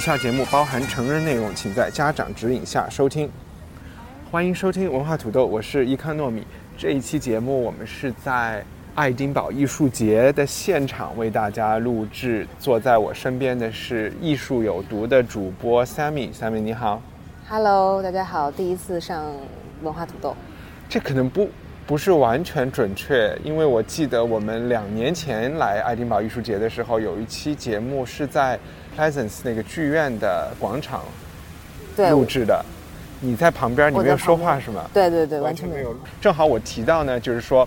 [0.00, 3.30] 以下节目包含成人内容，请在家长指引下收听。
[4.30, 6.42] 欢迎收听文化土豆，我是伊康糯米。
[6.74, 8.64] 这一期节目我们是在
[8.94, 12.48] 爱丁堡艺术节的现场为大家录制。
[12.58, 16.32] 坐在我身边的是艺术有毒的主播 Sammy。
[16.32, 17.02] Sammy 你好
[17.46, 19.22] ，Hello，大家好，第一次上
[19.82, 20.34] 文化土豆。
[20.88, 21.46] 这可能不
[21.86, 28.58] 不是完全准确，因为我记得我们两年前来爱丁堡艺术节的时候，有一期节目是在。
[29.00, 31.04] Pleasance 那个剧院的广场
[32.10, 32.62] 录制的，
[33.18, 34.84] 你在旁边，你没有说话是吗？
[34.92, 35.96] 对对对，完全没有。
[36.20, 37.66] 正好我提到呢，就是说，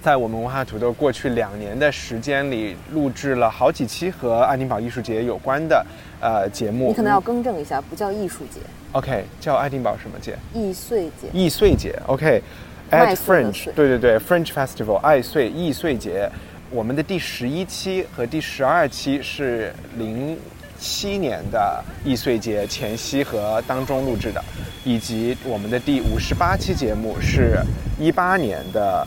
[0.00, 5.84] 在我们文化土豆过去两年的时间里，录制了好几期和爱丁堡艺术节有关的
[6.20, 6.86] 呃节目。
[6.86, 8.60] 你可能要更正一下，不叫艺术节。
[8.92, 10.38] OK，叫爱丁堡什么节？
[10.54, 11.26] 易碎节。
[11.32, 12.00] 易碎节。
[12.06, 16.30] OK，at French，对对对，French Festival，爱碎易碎节。
[16.72, 20.38] 我们的第十一期和第十二期是零
[20.78, 24.40] 七年的易碎节前夕和当中录制的，
[24.84, 27.58] 以及我们的第五十八期节目是
[27.98, 29.04] 一八年的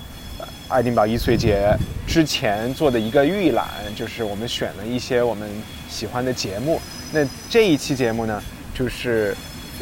[0.67, 1.73] 爱丁堡易碎节
[2.05, 5.49] 之前做的一个预览，就是我们选了一些我们
[5.87, 6.81] 喜欢的节目。
[7.13, 9.33] 那这一期节目呢，就是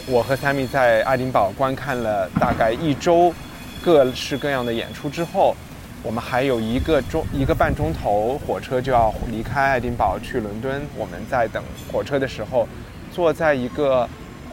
[0.05, 3.33] 我和 Sammy 在爱丁堡观看了大概一周
[3.81, 5.55] 各式各样的演出之后。
[6.03, 10.81] 我们还有一个钟一个半钟头，火车就要离开爱丁堡去伦敦。
[10.97, 12.67] 我们在等火车的时候，
[13.11, 14.07] 坐在一个，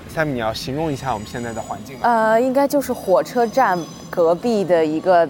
[0.08, 1.96] 三米，你要形容一下我们现在的环境。
[2.02, 3.78] 呃，应该就是火车站
[4.10, 5.26] 隔壁的一个，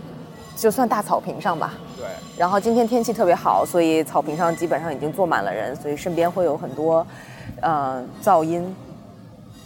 [0.57, 1.75] 就算大草坪上吧。
[1.97, 2.07] 对。
[2.37, 7.07] 然后今天天气特别好，所以草坪上基本上已经坐满了人，所以身边会有很多，
[7.61, 8.75] 呃，噪音，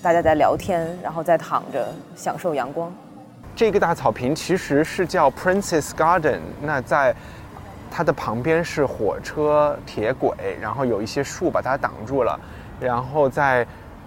[0.02, 2.92] 大家在聊天，然后在躺着享受阳光。
[3.62, 7.14] 这个大草坪其实是叫 Princess Garden，那在
[7.92, 12.36] 它的旁边是火车铁轨，然后有一些树把它挡住了，
[12.80, 13.64] 然后在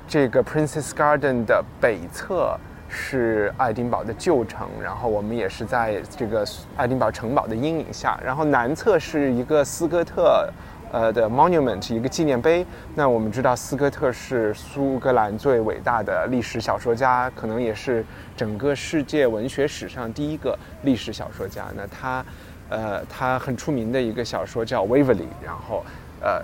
[0.10, 6.46] 这个 Princess Garden 的北侧是爱丁堡的旧城，然后我们也是在这个
[6.76, 10.50] 爱丁堡城堡的阴影下，然后南侧是一个斯科特。
[10.96, 12.66] 呃的 monument 一个纪念碑。
[12.96, 18.06] 那我们知道斯科特是苏格兰最伟大的历史小说家，可能也是
[18.38, 21.66] 整个世界文学史上第一个历史小说家。
[21.76, 22.26] 那他，
[22.70, 25.84] 呃，他很出名的一个小说叫《Waverly》，然后，
[26.22, 26.42] 呃，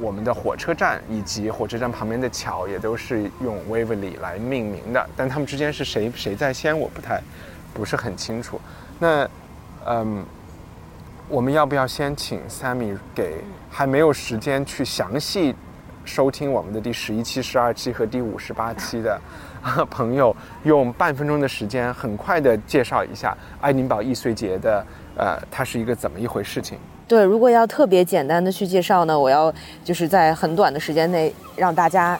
[0.00, 5.06] 我们的火车站以及火车站旁边的桥也都是用 Waverly 来命名的。
[5.14, 7.20] 但他们之间是谁谁在先，我不太
[7.74, 8.58] 不是很清楚。
[8.98, 9.28] 那，
[9.86, 10.24] 嗯。
[11.30, 13.36] 我们要不要先请 Sammy 给
[13.70, 15.54] 还没有时间去详细
[16.04, 19.20] 收听我们的第十一期、十二期和第五十八期的
[19.88, 24.84] 朋友，用半分钟的时间，很快的介绍一下爱丁堡易碎节的
[25.16, 26.76] 呃，它是一个怎么一回事情？
[27.06, 29.54] 对，如果要特别简单的去介绍呢，我要
[29.84, 32.18] 就是在很短的时间内让大家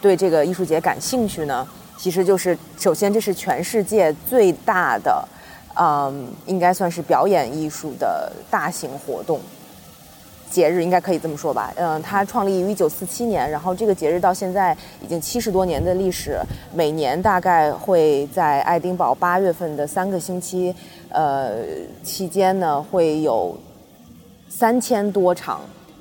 [0.00, 1.68] 对这个艺术节感兴趣呢，
[1.98, 5.28] 其实就是首先这是全世界最大的。
[5.78, 9.38] 嗯，应该算是表演艺术的大型活动
[10.50, 11.72] 节日，应该可以这么说吧。
[11.76, 16.40] 嗯，它创立于一九四七年，然后这个节日到现在已经七十多年的历史，
[16.72, 20.74] 每年大概会在爱丁堡八月份的三个星期，
[21.10, 21.56] 呃，
[22.02, 23.54] 期间呢会有
[24.48, 25.60] 三千多场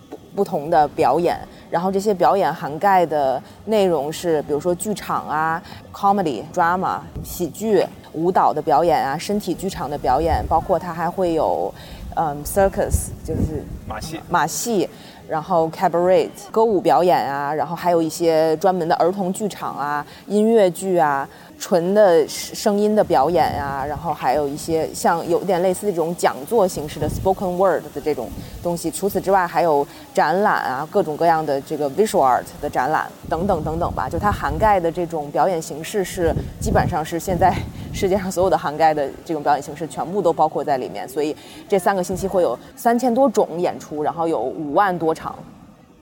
[0.10, 1.38] 不不同的表演，
[1.70, 5.62] 然后这些表演涵盖的内容是，比如说剧场啊
[5.92, 7.86] ，comedy drama 喜剧。
[8.16, 11.74] 舞蹈的表演啊，身体剧场的表演，包括它还会有，
[12.16, 14.90] 嗯，circus，就是马戏，马戏，
[15.28, 21.28] 然后 cabaret，歌舞表演啊，然后还有一些专门的儿童剧场啊，音乐剧啊。
[21.58, 28.30] 纯的声音的表演呀，然后还有一些像有点类似这种讲座形式的 spoken word 的这种
[28.62, 28.92] 东西。
[28.92, 34.08] 除此之外，还有展览啊，各种各样的这个 visual art 的展览等等等等吧。
[34.10, 37.54] 就它涵盖的这种表演形式是基本上是现在
[37.94, 41.08] 世界上所有的涵盖的这种表演形式全部都包括在里面。
[41.08, 41.36] 所以
[41.68, 45.36] 这三个星期会有三千多种演出，然后有五万多场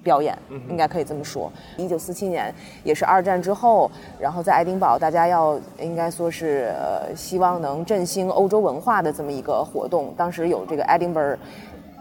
[0.03, 0.38] 表演，
[0.69, 1.50] 应该可以这么说。
[1.77, 2.53] 一九四七年
[2.83, 3.89] 也是二战之后，
[4.19, 10.13] 然后在爱丁堡，大家要应该说是呃希望能振兴欧洲文化的这么一个活动。
[10.17, 11.38] 当时有这个 Edinburgh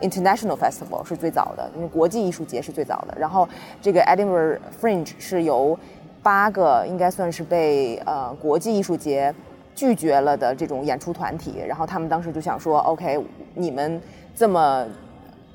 [0.00, 3.16] International Festival 是最早的，因为国际艺术节是最早的。
[3.16, 3.48] 然后
[3.80, 5.78] 这个 Edinburgh Fringe 是由
[6.24, 9.32] 八个应该算是被呃国际艺术节
[9.76, 13.24] 拒绝了的这种演出团体，然后他们当时就想说，OK，
[13.54, 14.02] 你们
[14.34, 14.84] 这么。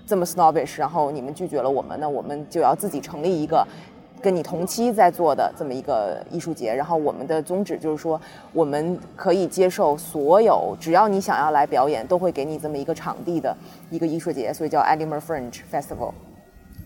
[0.08, 3.68] 这么 snobbish，然后你们拒绝了我们，那我们就要自己成立一个
[4.22, 6.74] 跟你同期在做的这么一个艺术节。
[6.74, 8.20] 然后我们的宗旨就是说，
[8.54, 13.56] 我们可以接受所有，只要你想要来表演，都会给你这么一个场地的
[13.90, 16.14] 一个艺术节，所以叫 Edinburgh Fringe Festival。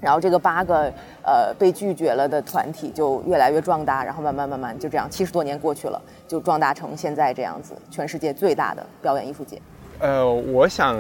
[0.02, 0.92] 然后这个八个
[1.24, 9.62] 呃被拒绝了的团体就越来越壮大，然后慢慢慢慢就这样，七十多年过去了，就壮大成现在这样子，全世界最大的表演艺术节。
[10.00, 10.98] 呃，我想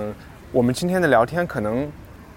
[0.52, 1.92] 我们今天的聊天可能。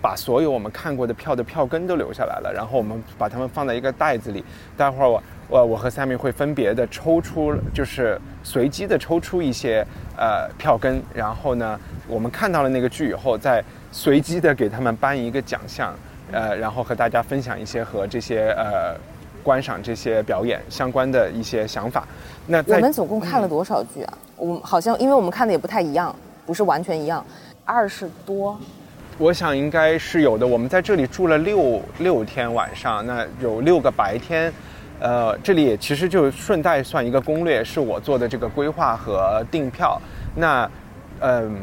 [0.04, 4.44] 把所有我们看过的票的票根都留下来了，然后我们把它们放在一个袋子里。
[4.76, 9.82] 待会儿我我我和 Sammy 会分别的抽出，就是随机的抽出一些
[10.18, 15.94] 呃票根，然后呢，我们看到了那个剧以后，再随机的给他们颁一个奖项，
[16.30, 18.94] 呃，然后和大家分享一些和这些呃
[19.42, 22.06] 观赏这些表演相关的一些想法。
[22.46, 24.18] 那我们总共看了多少剧啊？
[24.36, 26.14] 我们好像因为我们看的也不太一样，
[26.44, 27.24] 不是完全一样，
[27.64, 28.60] 二十多。
[29.16, 30.44] 我想应该是有的。
[30.44, 34.52] 我们在这里住了六六天晚上，那有六个白天。
[35.00, 40.00] 呃，这里也其实就顺带算一个攻略，是我做的这个规划和订票。
[40.34, 40.68] 那，
[41.20, 41.56] 嗯，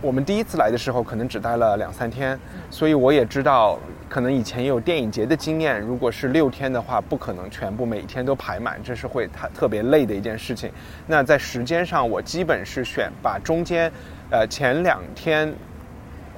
[0.00, 2.38] 我们第一次来的时候可能只待了两三天，
[2.70, 3.78] 所以我也知道，
[4.08, 5.80] 可能以前也有电影节的经验。
[5.80, 10.70] 如果是六天的话，不可能全部每天都排满，这是会特特别累的一件事情。
[11.06, 13.90] 那在时间上，我基本是选把中间，
[14.30, 15.52] 呃，前两天。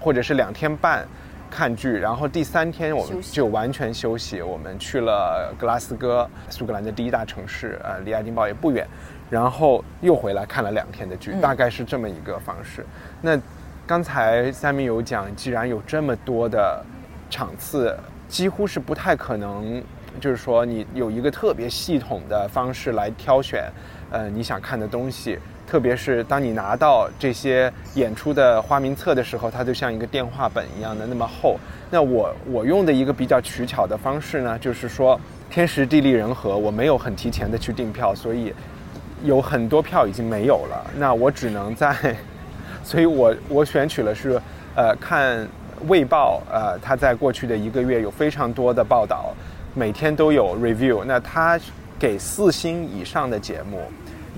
[0.00, 1.06] 或者是两天半
[1.50, 4.41] 看剧，然后第三天我们就完全休息。
[4.41, 8.87] 我们去了格拉斯哥，苏格兰的第一大城市，呃，离爱丁堡也不远。
[9.29, 12.85] 然后又回来看了两天的剧，大概是这么一个方式。
[13.20, 13.38] 那
[13.87, 16.85] 刚才三明有讲，既然有这么多的
[17.29, 19.81] 场次，几乎是不太可能，
[20.20, 23.70] 就是说你有一个特别系统的方式来挑选，
[24.11, 25.38] 呃，你想看的东西。
[25.70, 31.56] 特别是当你拿到这些演出的花名册的时候，它就像一个电话本一样的那么厚。
[31.88, 35.19] 那我我用的一个比较取巧的方式呢，就是说
[35.49, 38.52] 天时地利人和，我没有很提前的去订票，所以
[39.22, 40.90] 有很多票已经没有了。
[40.99, 41.94] 那我只能在，
[42.82, 44.43] 所以我我选取了是，
[44.75, 45.38] 呃，看
[45.87, 49.32] 《卫报》呃，它在过去的一个月有非常多的报道，
[49.73, 51.05] 每天都有 review。
[51.05, 51.56] 那它
[51.96, 53.81] 给四星以上的节目。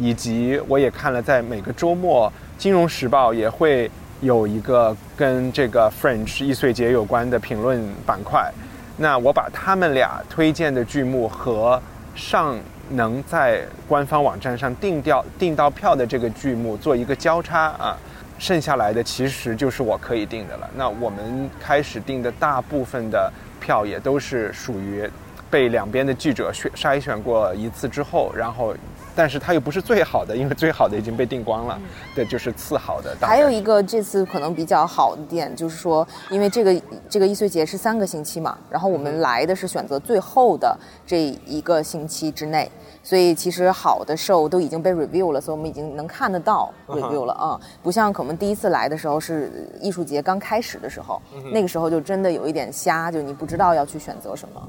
[0.02, 2.28] 以及我也看了，在每个周末，
[2.60, 3.88] 《金融时报》也会
[4.20, 8.52] 有一个跟这个 French 易碎节有关的评论板块。
[8.96, 11.80] 那我把他们俩推荐的剧目和
[12.16, 12.58] 上
[12.90, 17.96] 能在官方网站上订掉订到票的这个剧目做一个交叉啊，
[18.40, 20.68] 剩下来的其实就是我可以订的了。
[20.76, 25.08] 那我们开始订的大部分的票也都是属于
[25.48, 28.74] 被两边的记者选筛选过一次之后，然后。
[29.14, 31.78] 但是它又不是最好的，因为最好的已经被订光了。
[32.14, 33.16] 对，就是次好的。
[33.20, 42.70] 还有一个这次可能比较好的点，就是说，因为这个这个易碎节是三个星期嘛，然后我们来的是选择最后的这一个星期之内，
[43.02, 47.60] 所以其实好的 show 都已经被 review 了，所以我们已经能看得到 review 了啊。
[47.82, 51.20] 不像可能第一次来的时候是艺术节刚开始的时候，
[51.52, 54.68] 那个时候就真的有一点瞎，就你不知道要去选择什么。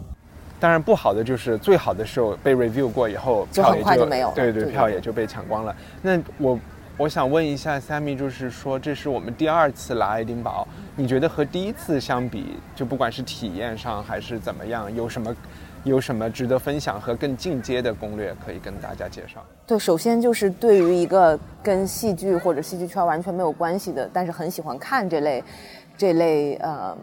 [0.64, 4.32] 当然，不好的就是最好的时候被 review 过以后，就很快就没有。
[4.34, 5.76] 对对，票也就被抢光了。
[6.02, 6.58] 那我
[6.96, 10.66] 我想问一下 Sammy，就是说这是我们第二次来爱丁堡，
[10.96, 15.36] 你觉得和第一次相比，就不管是体验上还是怎么样，有什么
[15.84, 19.44] 有什么值得分享和更进阶的攻略可以跟大家介绍？
[19.68, 25.44] 对，首先就是对于一个跟戏剧或者戏剧圈完全没有关系的，但是很喜欢看这类
[25.98, 26.98] 这类呃。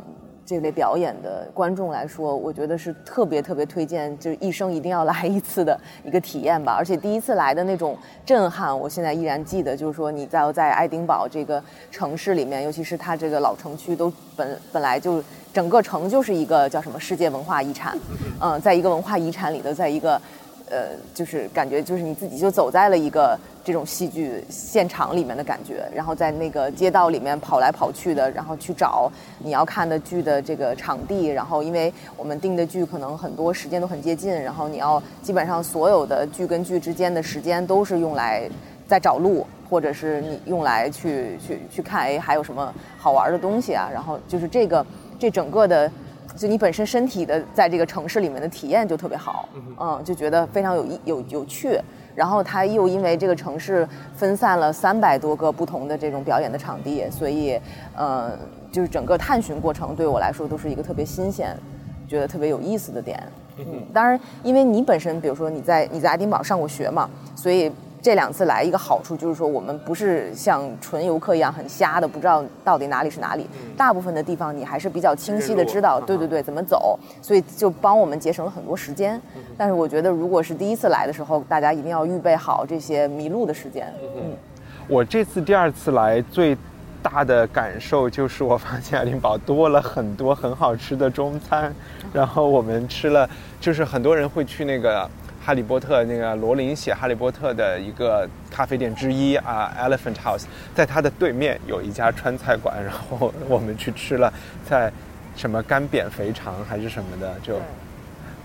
[0.51, 6.75] 这类表演的观众来说，我觉得是特别特别推荐，就是一生一定要来一次的一个体验吧。
[6.77, 9.77] 而且第一次来的那种震撼，我现在依然记得。
[9.77, 17.97] 就是说你在在爱丁堡这个城市里面，尤其是它这个老城区，都本本来就整个城就是一个叫什么世界文化遗产。
[18.41, 20.21] 嗯，在一个文化遗产里的，在一个。
[20.71, 29.11] 呃，就是感觉就是你自己就走在了一个这种戏剧现场里面的感觉，然后在那个街道里面跑来跑去的，然后去找
[29.41, 38.49] 你要看的剧的这个场地，然后因为我们定的剧可能很多时间都很接近，然后你要基本上所有的剧跟剧之间的时间都是用来
[38.87, 44.87] 在找路，或者是你用来去去去看哎还有什么好玩的东西啊，然后就是这个
[45.19, 45.91] 这整个的。
[46.37, 51.79] 就你本身身体的在这个城市里面的体验就特别好，嗯，就觉得非常有意有有趣。
[52.15, 57.59] 然后它又因为这个城市分散了三百多个不同的这种表演的场地，所以，
[57.97, 58.33] 呃，
[58.73, 61.57] 就是整个探寻过程对我来说都是一个特别新鲜，
[62.09, 63.23] 觉得特别有意思的点。
[63.59, 67.71] 嗯，当然，因为你本身比如说你在你在爱丁堡上过学嘛，所以。
[68.03, 73.47] 这两次来一个好处就是说，我们不是像纯游客一样很瞎的，不知道到底哪里是哪里。
[73.77, 79.21] 大部分的地方你还是比较清晰的知道，对对对，怎么走，所以就帮我们节省了很多时间。
[79.59, 83.93] 但是我觉得，如果是第一次来的时候，大家一定要预备好这些迷路的时间。
[84.17, 84.33] 嗯，
[84.89, 86.57] 我这次第二次来最
[87.03, 91.71] 大的感受就是，我发现爱丁堡多了很多很好吃的中餐，
[92.15, 93.29] 然后我们吃了，
[93.61, 95.07] 就是很多人会去那个。
[95.43, 100.45] 哈利波特那个罗琳写哈利波特的一个咖啡店之一啊，Elephant House，
[100.75, 104.31] 在它的对面有一家川菜馆，然后我们去吃了，
[104.69, 104.93] 在
[105.35, 107.55] 什么干煸肥肠还是什么的，就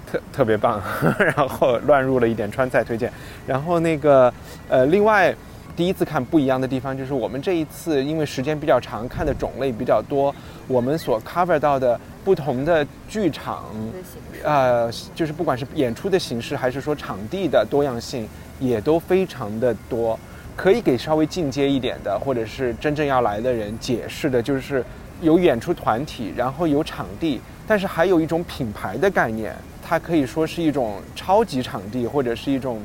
[0.09, 0.81] 特特别棒，
[1.19, 3.11] 然后乱入了一点川菜推荐，
[3.45, 4.33] 然后那个
[4.69, 5.35] 呃，另外
[5.75, 10.33] 第一次看不一样的地方就是我们这一次因为时间比较长，看的种类比较多，
[10.67, 11.99] 我们所 cover 到的。
[12.25, 13.65] 不同的剧场，
[14.43, 18.27] 呃，就是不管是演出的形式，还是说场地的多样性，
[18.59, 20.19] 也都非常的多。
[20.55, 24.83] 可以给稍微进阶一点的，或者是真正要来的人解释的，就是
[25.21, 32.81] 有演出团体，然后有场地，但是还有一种品牌的概念，它可以说是一种超级场地，或者是一种。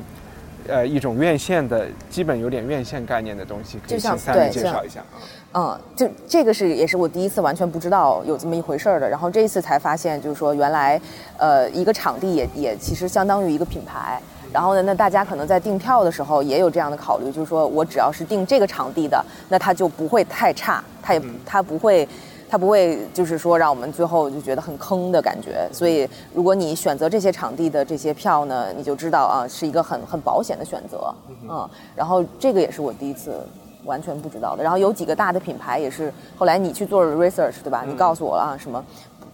[0.67, 5.17] 呃，一种院线的基本有点院线概念的东西，可以请三位介绍一下啊。
[5.53, 10.99] 嗯，就这个是也是我第一次完全不知道有这么一回事儿的，然后这一次才发现，就是说原来，
[11.37, 14.21] 呃，一个场地也也其实相当于一个品牌。
[14.53, 22.07] 然后呢，那大家可能在订票的时候也有这样的考虑，就是说我只要是订这个场地的，那它就不会太差，它也它不会。
[22.49, 31.15] 它不会就是说让我们最后就觉得很坑的感觉，所以如果你选择这些场地的这些票呢，你就知道啊，是一个很很保险的选择，
[31.49, 31.69] 嗯。
[31.95, 33.41] 然后这个也是我第一次
[33.83, 34.63] 完全不知道的。
[34.63, 37.83] 然后有几个大的品牌也是后来你去做 research 对吧？
[37.87, 38.83] 你告诉我了啊，什么，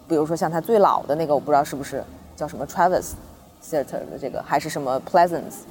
[0.08, 2.04] 比如说像它最老的那个，我不知道是不是
[2.36, 3.12] 叫什么 Travis
[3.63, 5.66] Theater 的这个，还是什么 Pleasance。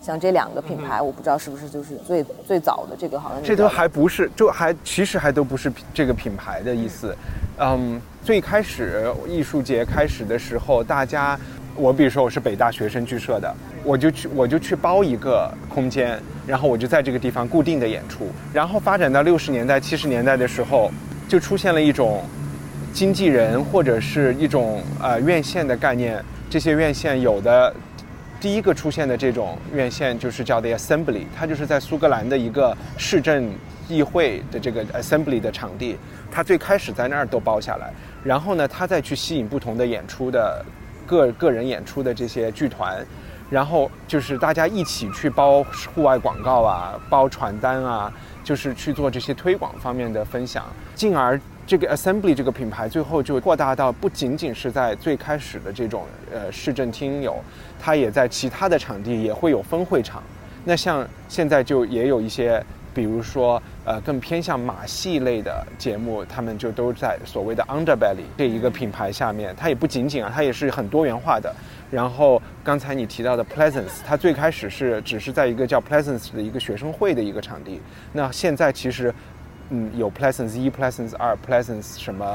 [0.00, 7.16] 像这两个品牌，我不知道是不是就是最最早的这个，好像这都还不是，就还其实还都不是这个品牌的意思。
[7.58, 11.38] 嗯，最开始艺术节开始的时候，大家，
[11.74, 18.30] 我比如说我是北大学生剧社的，我就去我就去包一个空间，然后我就在这个地方固定的演出。
[18.52, 20.90] 然后发展到六十年代、七十年代的时候，
[21.28, 22.22] 就出现了一种
[22.92, 26.22] 经纪人或者是一种呃院线的概念。
[26.50, 27.74] 这些院线有的。
[28.40, 33.48] 第一个出现的这种院线就是叫 The Assembly，它就是在苏格兰的一个市政
[33.88, 35.96] 议会的这个 Assembly 的场地，
[36.28, 37.92] 它最开始在那儿都包下来，
[38.24, 40.60] 然后呢，它再去吸引不同的演出的
[41.12, 43.04] 个个人演出的这些剧团，
[43.50, 45.62] 然后就是大家一起去包
[45.94, 48.10] 户外广告啊，包传单啊，
[48.42, 50.64] 就是去做这些推广方面的分享，
[50.94, 51.38] 进而。
[51.64, 57.36] 这个 Assembly 这个品牌最后就扩大到不仅仅是在最开始的这种呃市政厅有，
[57.78, 60.20] 它也在其他的场地也会有分会场。
[60.64, 69.54] 那像现在就也有一些，比如说呃更偏向马戏类的节目，他们就都在所谓的 Underbelly 这一个品牌下面。
[69.56, 71.54] 它也不仅仅啊，它也是很多元化的。
[71.90, 77.80] 然后刚才你提到的 Pleasance，它最开始是只是在一个叫 Pleasance 的一个学生会的一个场地。
[78.12, 79.14] 那现在其实。
[79.74, 82.26] 嗯，有 Pleasance 一、Pleasance 二、Pleasance 什么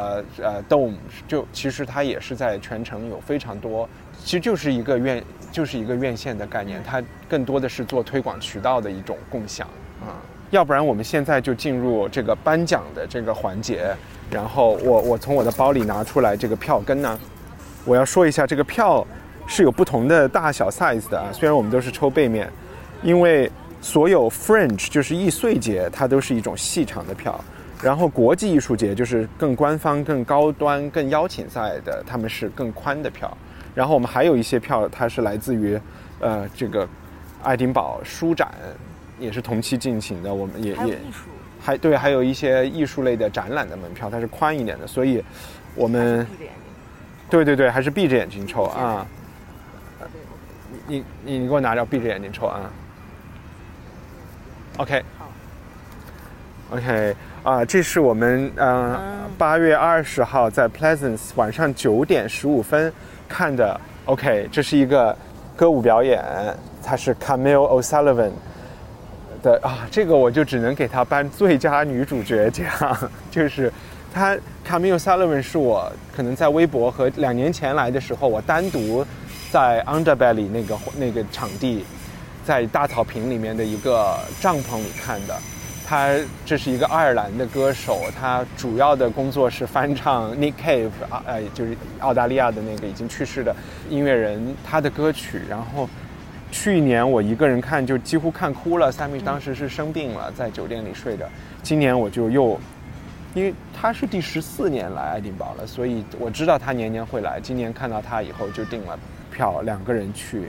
[0.41, 0.95] 呃 Dome，
[1.27, 3.87] 就其实它也是在全城有非常多，
[4.23, 9.67] 其实就是一个院，就是一个院线的概念，它更多的是做推广渠道的一种共享
[10.01, 10.17] 啊。
[10.49, 13.95] 要不然我们现在就进入这个颁奖的这个环节，
[14.29, 17.19] 然后我我从我的包里拿出来这个票根呢，
[17.85, 19.05] 我要说一下这个票
[19.47, 22.51] 是有不同的大小 size 的啊，虽然我们都是抽背面，
[23.03, 23.51] 因为。
[23.79, 27.39] 所有 Fringe 就是易碎节，它都是一种细长的票，
[27.79, 33.37] 然后国际艺术节就是更官方、更高端、更邀请赛的，他们是更宽的票。
[33.75, 35.79] 然后我们还有一些票，它是来自于，
[36.19, 36.89] 呃，这个
[37.43, 38.51] 爱丁堡书展，
[39.19, 40.33] 也是同期进行的。
[40.33, 40.97] 我们也也
[41.59, 44.87] 还对，还有一些艺术类的展览的门票，它是宽一点的。
[44.87, 45.23] 所以，
[45.75, 46.25] 我们
[47.29, 49.05] 对对对，还是闭着眼睛抽啊。
[50.87, 52.71] 你你你给我拿着，闭着眼睛抽啊。
[54.77, 55.29] OK，好
[56.71, 58.97] ，OK，啊，这是我们嗯
[59.37, 62.93] 八月二十号在 Pleasance 晚上九点十五分
[63.27, 63.79] 看的。
[64.05, 65.17] OK，这是一个
[65.55, 66.23] 歌舞表演，
[66.81, 68.31] 它是 Camille O'Sullivan
[69.41, 72.65] 的啊，这个我就只能给她颁最佳女主角奖，
[73.31, 73.71] 就是
[74.13, 79.05] 她 Camille Sullivan 是我可能在微博和两年前来的时候，我单独
[79.51, 81.85] 在 Underbelly 那个那个场地，
[82.45, 85.35] 在大草坪里面的一个帐篷里看的。
[85.89, 86.09] 他
[86.45, 93.55] 这是一个爱尔兰的歌手，他主要的工作是翻唱 Nick Cave 啊，呃，就是澳大利亚的那个已经去世的
[93.89, 95.43] 音乐人他的歌曲。
[95.49, 95.87] 然后
[96.51, 101.25] 去年我一个人看就几乎看哭了，Sammy 当时是生病了，在酒店里睡着。
[101.61, 102.59] 今年我就又，
[103.33, 107.39] 因为他是第十四年来爱丁堡了，所以我知道他年年会来。
[107.41, 108.97] 今年看到他以后就订了
[109.31, 110.43] 票，两个人去。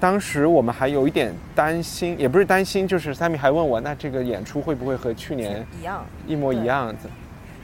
[0.00, 6.94] 当时我们还有一点担心，也不是担心，就是 Sammy 还问我，那这个演出会不会和去年一样，一模一样？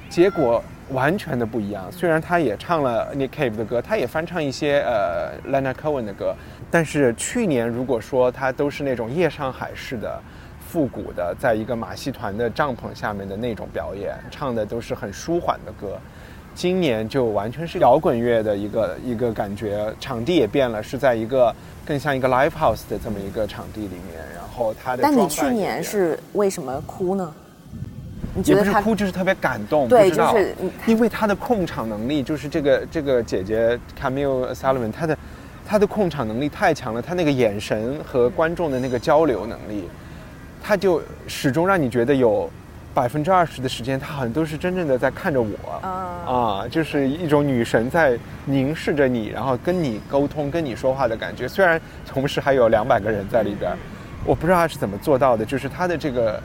[0.08, 1.90] 结果完全的不一样。
[1.90, 6.34] 虽然他也唱了 Nick Cave 的歌，他也翻唱一些呃 Leonard Cohen 的歌，
[6.72, 10.18] 但是去年如果说它都是那种夜上海式的、
[10.66, 15.98] 复古的，在一个马戏团的帐篷下面的那种表演，唱的都是很舒缓的歌。
[16.54, 24.18] 今年就完全是摇滚乐的一个一个感觉，场地也变了，是在一个更像一个 live house 的这么一个场地里面。
[24.34, 27.34] 然后他的，但你去年是为什么哭呢？
[28.34, 30.54] 你觉得他哭就是特别感动，对，就是
[30.86, 35.14] 因为他的控场能力，就是这个这个姐姐 Camille Sullivan，她的
[35.72, 39.88] 她的控场能力太强了，他那个眼神和观众的那个交流能力，
[40.62, 42.50] 他就始终让你觉得有。
[42.94, 45.56] 百分之二十的时间，他好像都是真正的在看着我
[46.30, 51.48] 啊，就是一种女神在凝视着你，然后跟你沟通、跟你说话的感觉。
[51.48, 53.72] 虽然同时还有两百个人在里边，
[54.26, 56.38] 我不知道他是怎么做到的，就是他的这个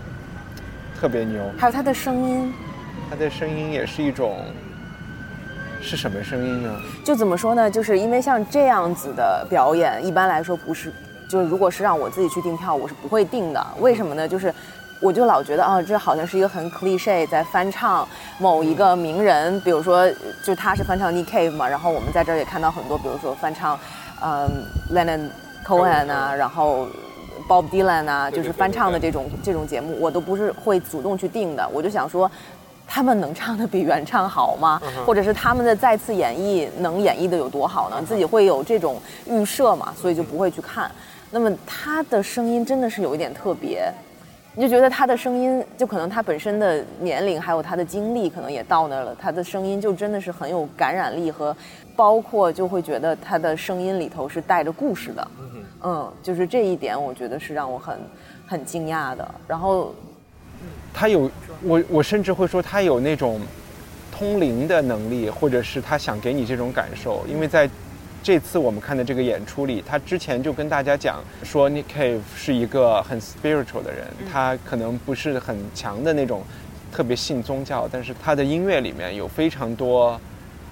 [0.98, 1.44] 特别牛。
[1.58, 2.54] 还有他的声音，
[3.10, 4.38] 他的声音也是一种
[5.88, 6.70] 是什么声音呢？
[7.06, 7.72] 就怎么说呢？
[7.72, 10.92] 就是因为像这样子的表演，一般来说不是，
[11.30, 13.66] 就是如果是让我自己去订票，我是不会订的。
[13.80, 14.28] 为什么呢？
[14.28, 14.54] 就是。
[15.00, 18.08] 我就老觉得啊，这好像是一个很 cliche 在翻唱
[18.40, 20.12] 某一个名人，比如说，
[20.44, 23.78] 就他是翻唱 Nick Cave 嘛，然后我们在这儿也看到很多，比如说翻唱，
[24.24, 24.50] 嗯
[24.92, 25.30] ，Lennon
[25.64, 26.88] Cohen 啊，然后
[27.48, 31.70] Bob Dylan 啊，就是翻唱的这种这种节目，我都不是会主动去订的。
[31.72, 32.32] 我就想说，
[32.88, 34.82] 他们能唱的比原唱好吗？
[35.06, 38.02] 或者是他们的再次演绎能演绎的有多好呢？
[38.08, 40.90] 自己会有这种预设嘛，所以就不会去看。
[41.30, 43.92] 那么他的声音真的是有一点特别。
[44.56, 49.16] 你就觉得他的声音，就可能他本身的年龄，还有他的经历，可能也到那儿了。
[49.22, 51.56] 他的声音就真的是很有感染力和，
[51.96, 55.28] 包括就会觉得他的声音里头是带着故事的。
[55.84, 58.00] 嗯，就是这一点，我觉得是让我很
[58.48, 59.30] 很惊讶的。
[59.48, 59.94] 然后，
[60.98, 61.30] 他有
[61.62, 63.40] 我，我甚至会说他有那种
[64.12, 67.70] 通灵的能力，或者是他想给你这种感受，因为在。
[68.24, 76.44] 这次我们看的这个演出里，他之前就跟大家讲说，Nick Cave 是一个很 spiritual 的人，他可能不是很强的那种，
[76.92, 80.20] 特别信宗教，但是他的音乐里面有非常多，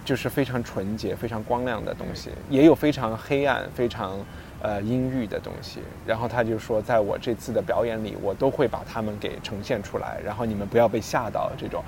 [0.04, 4.20] 就是非常纯洁、非常光亮的东西，也有非常黑暗、非常
[4.62, 5.82] 呃阴郁的东西。
[6.06, 11.52] 然后他就说，在我这次的表演里，我都会把他们给呈现出来，然后你们不要被吓到。
[11.58, 11.84] 这种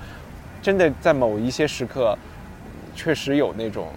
[0.62, 2.16] 真的在某一些时刻，
[2.94, 3.92] 确实有那种。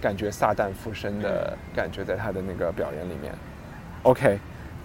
[0.00, 3.32] 感觉撒旦附身的感觉，在他的那个表演里面。
[4.02, 4.38] OK，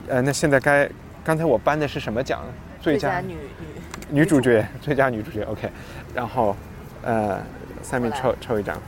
[0.08, 0.90] 呃，那现在该
[1.26, 2.42] 刚才我颁的是什么奖？
[2.80, 5.44] 最佳女女女主角，最佳女主角。
[5.44, 5.70] OK，
[6.16, 6.56] 然后
[7.04, 7.38] 呃，
[7.82, 8.82] 三米抽抽一张。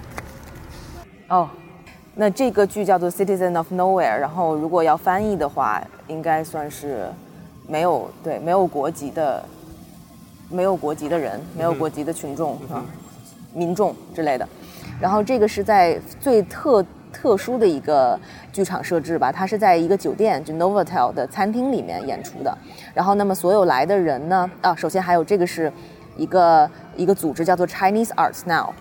[1.27, 1.49] 哦，
[2.15, 7.07] 那这个剧叫做《Citizen of Nowhere》，然后如果要翻译的话，应该算是
[7.67, 9.43] 没有对没有国籍的
[10.49, 12.83] 没有国籍的人，没有国籍的群众啊，
[13.53, 14.47] 民众之类的。
[14.99, 18.19] 然后这个是在最特特殊的一个
[18.51, 22.55] 剧场设置吧，它是在一个酒店，就 Novotel 的餐厅里面演出的。
[22.93, 25.71] 然后，那么所有来的人呢，啊，首先还有这个是
[26.17, 28.73] 一个一个组织叫做 Chinese Arts Now，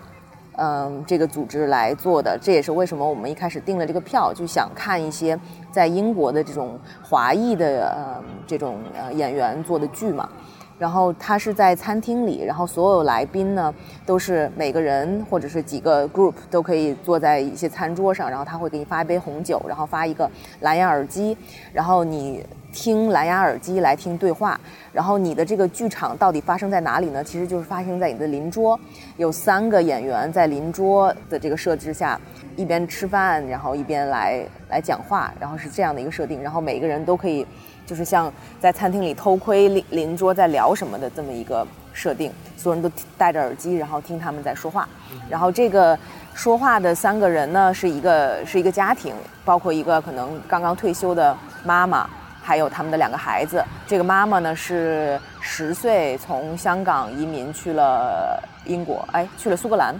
[0.57, 2.37] 嗯，这个组织来做的。
[2.41, 5.39] 这也是为什么我们一开始订了这个票，就想看一些
[5.71, 10.29] 在英国的这种华裔的呃这种呃演员做的剧嘛。
[10.77, 13.71] 然后他是在餐厅里，然后所有来宾呢
[14.03, 20.27] 都是每个人或者是几个 group 都可以坐在一些餐桌上，然后他会给你发一杯红酒，然后发一个
[20.61, 21.37] 蓝牙耳机，
[21.71, 24.59] 然后你听蓝牙耳机来听对话。
[24.91, 27.23] 然后你的这个剧场到底发生在哪里呢？
[27.23, 28.79] 其实就是发生在你的邻桌，
[29.17, 32.19] 有三个演员在邻桌的这个设置下，
[32.55, 37.45] 一边吃饭，然后一边来来讲话，然后是这样的一个设定，然后每个人都可以。
[37.83, 44.87] 就是像在餐厅里偷窥邻邻桌在聊什么的这么一个设定，所有人都戴着耳机，然后听他们在说话。
[45.29, 45.97] 然后这个
[46.33, 52.09] 说话的三个人呢，是一个是一个家庭，包括一个可能刚刚退休的妈妈，
[52.41, 53.63] 还有他们的两个孩子。
[53.87, 59.95] 这个妈妈呢是十岁从香港移民去了英国，哎，去了苏格兰。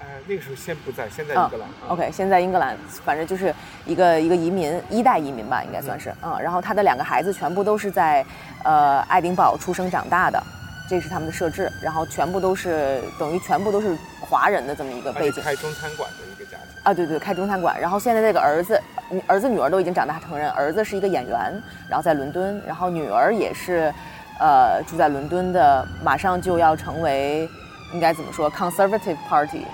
[0.00, 1.68] 呃，那个时候先不在，现在英格兰。
[1.88, 6.14] OK，现在英格兰，反正就是一个一个移民，一代移民吧，应该算是。
[6.22, 8.24] 嗯，然后他的两个孩子全部都是在
[8.64, 10.42] 呃爱丁堡出生长大的。
[10.88, 15.42] 这是他们的设置，然后全部都是等于全部都是华人的这么一个背景。
[15.44, 17.78] 开中餐馆的一个家庭啊，对对，开中餐馆。
[17.78, 18.80] 然后现在这个儿子、
[19.26, 20.50] 儿子、女儿都已经长大成人。
[20.52, 21.52] 儿子是一个演员，
[21.88, 23.92] 然后在伦敦，然后女儿也是，
[24.40, 27.48] 呃，住在伦敦的，马上就要成为
[27.92, 29.66] 应该怎么说，Conservative Party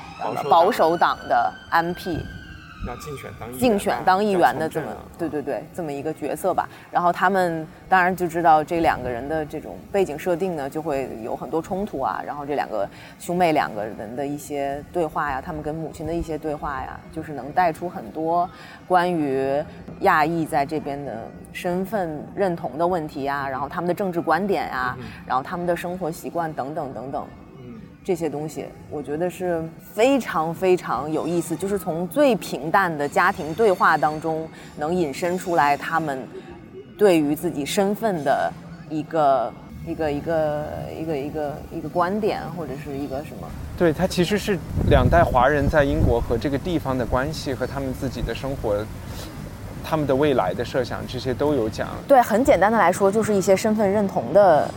[0.51, 2.19] 保守党的 MP。
[2.87, 4.87] 要竞选当竞选当议员的这么
[5.19, 12.23] 对对对这么一个角色吧，然后他们当然就知道这两个人的这种背景设定呢，就会有很多冲突啊。
[12.27, 18.49] 然后这两个兄妹两个人的一些对话呀，他们跟母亲的一些对话呀，就是能带出很多
[18.87, 19.63] 关于
[20.01, 27.27] 亚裔在这边的身份认同的问题呀，然后他们的政治观点呀，然后他们的生活习惯等等等等。
[28.05, 36.23] 这些东西，我觉得是非常非常有意思，就是从最平淡的家庭对话当中，能引申出来他们
[36.99, 38.53] 对于自己身份的
[38.91, 39.51] 一个
[39.87, 43.49] 一个一个一个一个一个观点，或者是一个什么？
[43.79, 44.59] 对，它其实是
[44.91, 48.77] 两代华人在英国和这个地方的关系，和他们自己的生活，
[49.83, 51.89] 他们的未来的设想，这些都有讲。
[52.07, 54.69] 对，很简单的来说，就是一些身份认同的。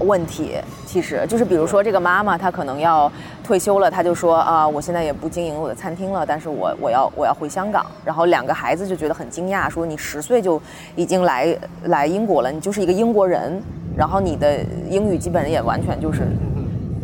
[0.00, 0.56] 问题
[0.86, 3.10] 其实就是，比如说这个妈妈，她可能要
[3.42, 7.84] 退休了，她就说啊，我现在也不经营我的餐厅了，但是我我要我要回香港。
[8.04, 10.60] 然后两个孩子就觉得很惊讶，说你十岁就
[10.94, 13.60] 已经来来英国了，你就是一个英国人，
[13.96, 16.22] 然后你的英语基本上也完全就是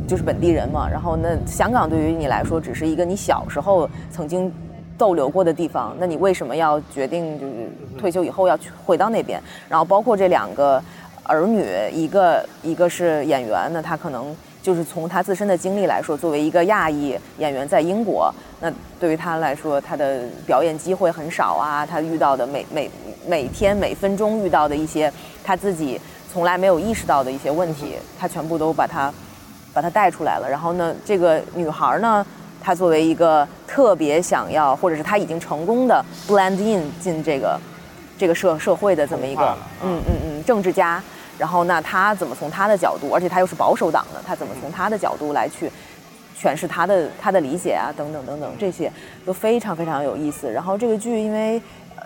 [0.07, 0.89] 就是本地人嘛。
[0.89, 4.53] 然后那香港对于你来说只是一个你小时候曾经
[4.97, 7.53] 逗留过的地方，那你为什么要决定就是
[7.99, 9.41] 退休以后要去回到那边？
[9.69, 10.83] 然后包括这两个。
[11.25, 22.91] 儿女一个一个是演员，那他可能就是从他自身的经历来说，作为一个亚裔演员在英国，那对于他来说，他的表演机会很少啊，他遇到的每每
[23.27, 26.01] 每天每分钟遇到的一些他自己
[26.33, 29.13] 从来没有意识到的一些问题，他全部都把他
[29.73, 30.49] 把他带出来了。
[30.49, 32.25] 然后呢，这个女孩呢，
[32.63, 37.59] 她作为一个特别想要，或者是她已经成功的 blend in 进这个
[38.19, 41.03] 这个社社会的这么一个嗯嗯嗯政治家。
[41.37, 45.69] 然后，那他怎么从他的角度，而且他又是保守党的，他怎么从他的角度来去
[46.39, 47.91] 诠释他的他的理解啊？
[47.97, 48.89] 等等等等，这些
[49.27, 50.49] 都非常非常有意思。
[50.49, 51.61] 然后这个剧，因为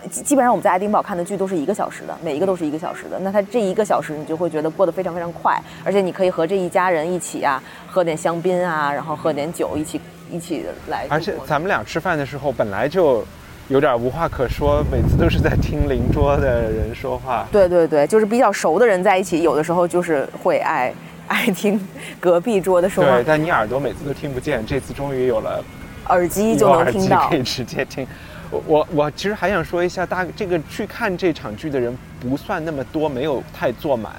[0.09, 3.19] 基基本上我们在爱丁堡看的剧都是一个小时的，每一个都是一个小时的。
[3.19, 11.05] 那他这一个小时，你就会觉得过得非常非常快，而且你可以和这一家人一起啊，喝点香槟啊，然后喝点酒，一起一起来。
[11.07, 13.23] 而且咱们俩吃饭的时候，本来就。
[13.69, 17.47] 有点无话可说，每次都是在听邻桌的人说话。
[17.51, 20.91] 对对对，就是比较熟的人在一起，有的时候就是会爱
[21.27, 21.79] 爱听
[22.19, 23.11] 隔壁桌的说话。
[23.11, 25.63] 对，但你耳朵每次都听不见，这次终于有了
[26.07, 28.07] 耳机就能听到，可以直接听。
[28.49, 34.11] 我我我其实还想说一下，大这个去看这场剧的人不算那么多，没有太坐满。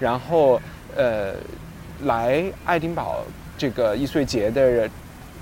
[0.00, 0.60] 然后
[0.96, 1.32] 呃，
[2.02, 3.22] 来爱丁堡
[3.56, 4.90] 这个易碎节的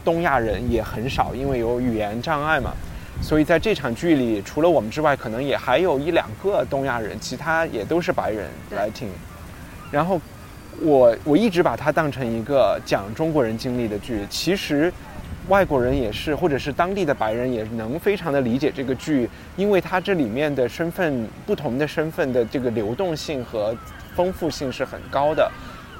[0.04, 2.70] 东亚人也很少，因为有语言障碍嘛。
[3.22, 9.08] 所以在这场剧里，除了我们之外，可能也还有一两个东亚人，其他也都是白人来听。
[9.90, 10.20] 然后，
[10.80, 14.26] 我我一直把它当成一个讲中国人经历的剧。
[14.28, 14.92] 其实，
[15.48, 23.74] 外国人也是，或者是当地的白人也能非常的理解这个剧，因为它这里面的身份不同的身份的这个流动性和
[24.14, 25.50] 丰富性是很高的。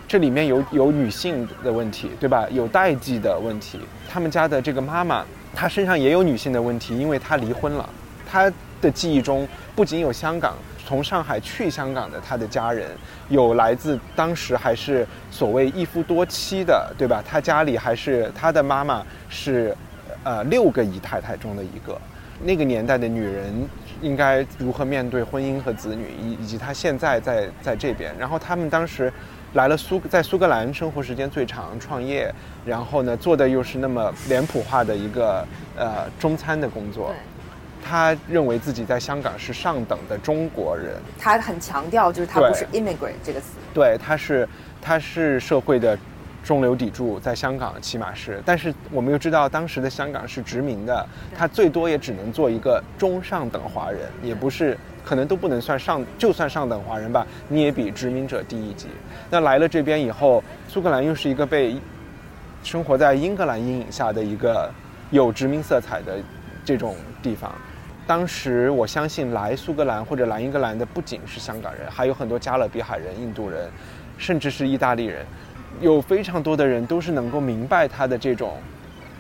[0.06, 2.46] 这里面有有女性的问题，对吧？
[2.50, 5.24] 有代际的问题，他们家的这个妈妈。
[5.56, 7.88] 她身上也有女性的问题，因为她离婚了。
[8.28, 12.90] 她的记忆中不仅有香港从上海去香港的她的家人，
[13.28, 17.22] 有来自当时还是所谓一夫多妻的，对吧？
[17.24, 19.72] 她家里还是她的妈妈是，
[20.24, 21.96] 呃，六个姨太太中的一个。
[22.42, 23.54] 那个年代的女人
[24.02, 28.12] 应该如何面对婚姻和子女，以以及她现在在在这边。
[28.18, 29.12] 然后他们当时。
[29.54, 32.32] 来了苏在苏格兰生活时间最长，创业，
[32.66, 37.14] 然后呢做的又是那么脸谱化的一个呃中餐的工作，
[37.82, 44.48] 他认为自己在香港是上等的中国人，他很强调就是他不是 immigrant 这个词，对，他是
[44.82, 45.96] 他是社会的
[46.42, 54.76] 中流砥柱，在香港起码是，但是我们又知道当时的香港是殖民的，他最多也只能做一个中上等华人，也不是。
[55.04, 58.88] 可能都不能算上，就算上等华人吧，你也比殖民者低一级。
[59.30, 61.76] 那来了这边以后，苏格兰又是一个被
[62.62, 64.70] 生活在英格兰阴影下的一个
[65.10, 66.18] 有殖民色彩的
[66.64, 67.52] 这种地方。
[68.06, 73.68] 当时我相信来苏格兰或者来英格兰的不仅是香港人，还有很多加勒比海人、印度人，
[74.18, 75.24] 甚至是意大利人，
[75.80, 78.58] 有非常多的人都是能够明白他的这种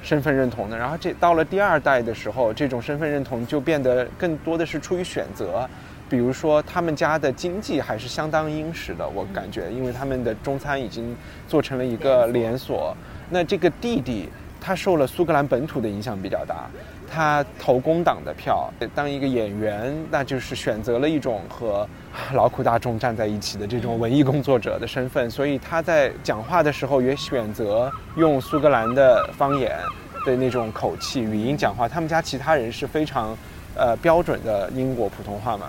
[0.04, 0.78] 身份认同的。
[0.78, 5.68] 然后这到了第二代的时候，这种身份认同就变得更多的是出于选择。
[6.06, 11.16] 比如说，他们家的经济还是相当殷实的，我感觉，因为他们的中餐已经
[11.48, 12.94] 做成了一个连锁。
[13.30, 14.28] 那这个弟弟，
[14.64, 16.70] 他受了苏格兰本土的影响比较大，
[17.12, 21.86] 他投工党的票，当一个演员，那就是选择了一种和
[22.32, 29.76] 劳苦大众站在一起的这种文艺工作者的身份，所以他在讲话的时候也选择用苏格兰的方言
[30.24, 31.86] 的那种口气语音讲话。
[31.86, 33.36] 他们家其他人是非常，
[33.76, 35.66] 呃，标准的英国普通话嘛。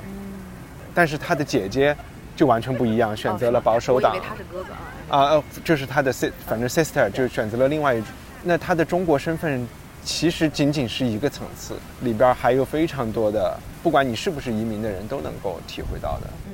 [0.93, 1.93] 但是他的姐姐
[2.33, 4.15] 就完全不一样，选择了保守党。
[4.25, 4.71] 他是哥哥
[5.13, 5.35] 啊。
[5.35, 8.07] 呃，就是他的 s 反正 sister 就选择了另外一种。
[8.47, 9.67] 那他的中国身份
[10.03, 16.27] 其实仅仅是一个层次，里边还有非常多的，不管你是不是移民的人都能够体会到的。
[16.47, 16.53] 嗯，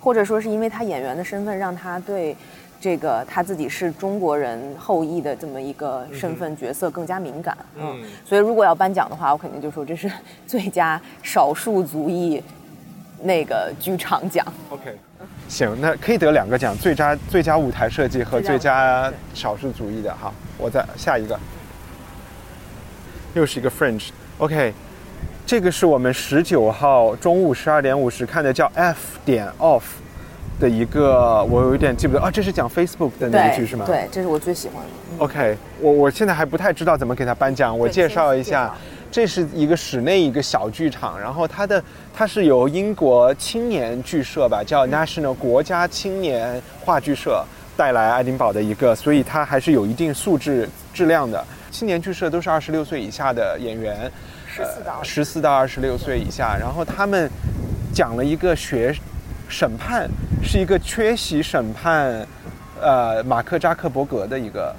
[0.00, 2.36] 或者说是因为他演员的身份，让他对
[2.80, 7.56] 这个他自己是中国人后裔的这么一个身份角色更加敏感。
[7.78, 10.10] 嗯，所以如果要颁奖的话，我肯定就说这是
[10.46, 12.42] 最佳少数族裔。
[13.22, 14.96] 那个剧场奖，OK，
[15.46, 20.32] 行，那可以得两个奖，最佳最佳舞台设计和最佳少数族裔的哈。
[20.60, 21.38] 我再下一个，
[23.34, 24.72] 又是一个 French，OK，
[25.46, 29.82] 这个是我们十九号中午十二点五十看的，叫 F 点 Off
[30.60, 33.84] 的一个，我有一点记不得啊，这是讲 Facebook 的那个剧是吗？
[33.86, 35.24] 对，这是我最喜欢的。
[35.24, 38.74] OK，我我现在还不太知道怎么给他颁奖，我介绍一下。
[39.12, 41.82] 这是一个室内一个小剧场，然后它的
[42.14, 47.44] 它是由英国青年剧社吧，叫 National 国家青年话剧社
[47.80, 51.42] 带来爱丁堡的一个，所以它还是有一定素质质量的。
[51.70, 54.12] 青年剧社都是二十六岁以下的演员，
[54.46, 57.30] 十四到十四到二十六岁以下，然后他们
[57.94, 58.94] 讲了一个学
[59.48, 60.06] 审判，
[60.42, 62.26] 是一个缺席审判，
[62.78, 64.76] 呃，马克扎克伯格的一个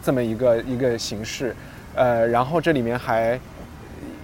[0.00, 1.52] 这么一个一个形式，
[1.96, 3.36] 呃，然后这里面还。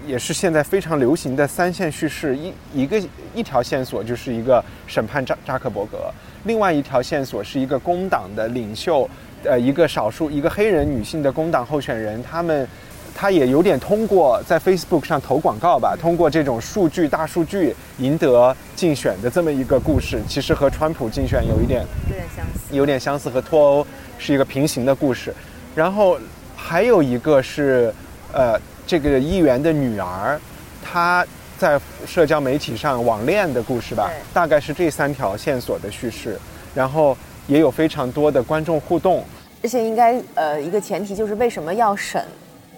[0.06, 3.02] 也是现在非常流行的三线叙事，一一个
[3.34, 6.12] 一条线索就是一个审判扎扎克伯格，
[6.44, 9.08] 另外一条线索是一个工党的领袖，
[9.44, 12.68] 呃，一个少数一个黑人女性的工党候选人，他们，
[13.14, 23.86] 他也有点通过在 Facebook 上投广告吧，通过这种数据大数据赢得竞选的这么一个故事，其实和川普竞选有一点有点相似，有点相似和脱欧
[24.18, 25.34] 是一个平行的故事，
[25.74, 26.18] 然后
[26.54, 27.92] 还有一个是，
[28.32, 28.60] 呃。
[28.86, 30.38] 这个议员的女儿，
[30.82, 36.38] 她在社交媒体上网恋的故事吧，大概是这三条线索的叙事，
[36.74, 37.16] 然后
[37.46, 39.24] 也有非常多的观众互动。
[39.62, 42.22] 而且应该呃一个前提就是为什么要审，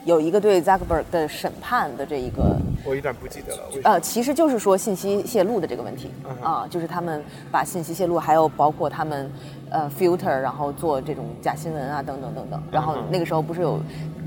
[0.05, 2.57] 有一个对 Zuckerberg 的审判的这一个。
[2.85, 3.63] 我有点不记得了。
[3.83, 9.29] 呃，其实就是说信息泄露的这个问题啊，就是他们把信息泄露，还有包括他们
[9.71, 12.63] 呃 filter，然后做这种假新闻啊等等等等。
[12.71, 13.81] 然后那个时候不是有。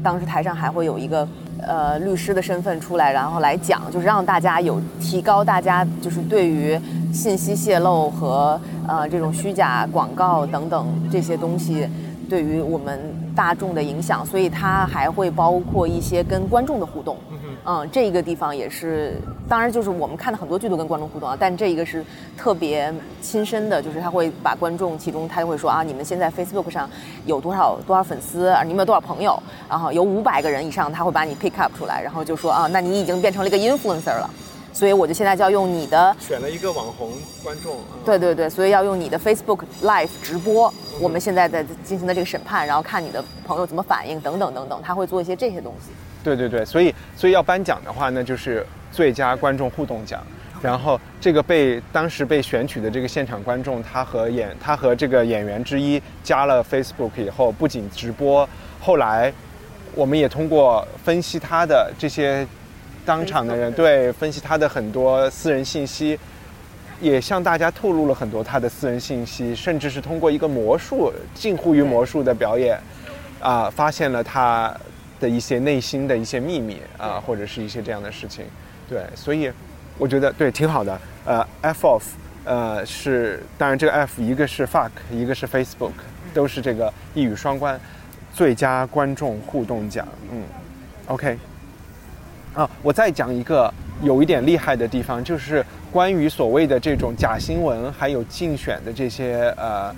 [0.03, 1.27] 当时台上还会有一个
[1.62, 6.79] 呃律师的身份出来，然后来讲，就是让大家有提高大家就是对于
[7.13, 11.88] 信息泄露和呃这种虚假广告等等这些东西
[12.29, 12.99] 对于我们
[13.35, 17.17] 大众的影响，所以它还会包括一些跟观众的互动。
[17.65, 19.15] 嗯，这个地方也是，
[19.47, 22.03] 当然就是我们看的很多剧都跟观众互动啊，但这一个是
[22.37, 26.89] 特别亲身的，就是他会把观众其中他就会说啊，你们现在 Facebook 上
[27.25, 34.29] 有多少多少粉丝啊，你们有多少朋友，然后有五百个人以上，他会把你 pick up 出来，然后就说啊，那你已经变成了一个 influencer 了，
[34.79, 37.11] 所以我就现在就要用你的选了一个网红
[37.43, 45.91] 观众，对对对，所以要用你的 Facebook Live 直播，我们现在在进行的这个审判，然后看你的朋友怎么反应等等等等，他会做一些这些东西。
[46.23, 50.23] 对对对，所以所以要颁奖的话，那就是最佳观众互动奖。
[50.61, 58.47] 然后这个被当时被选取的这个现场观众，他和演他和这个演员之一加了 Facebook 以后，不仅直播，
[58.79, 59.33] 后来
[59.93, 62.47] 我们也通过分析他的这些
[63.05, 66.19] 当场的人对分析他的很多私人信息，
[67.01, 72.79] 也向大家透露了很多他的私人信息，甚至是通过一个魔术近乎于魔术的表演，
[73.39, 74.75] 啊，发现了他。
[75.19, 78.45] 的一些内心的一些秘密啊，或者是一些这样的事情，
[78.88, 79.51] 对，所以
[79.97, 80.97] 我觉得对挺好的。
[81.25, 82.03] 呃，F off，
[82.45, 85.91] 呃是，当然这个 F 一个是 fuck，一个是 Facebook，
[86.33, 87.77] 都是这个一语双关，
[88.33, 90.07] 最佳观众互动奖。
[90.31, 90.41] 嗯
[91.07, 91.38] ，OK。
[92.53, 99.93] 啊，我再讲一个有一点厉害的地方，就是关于所谓的这种假新闻，还有竞选的这些呃。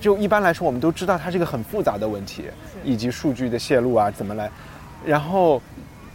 [0.00, 2.44] 就一般来说，我们都知道它是一个很复杂的问题，
[2.82, 4.50] 以及数据的泄露啊，怎么来？
[5.04, 5.60] 然后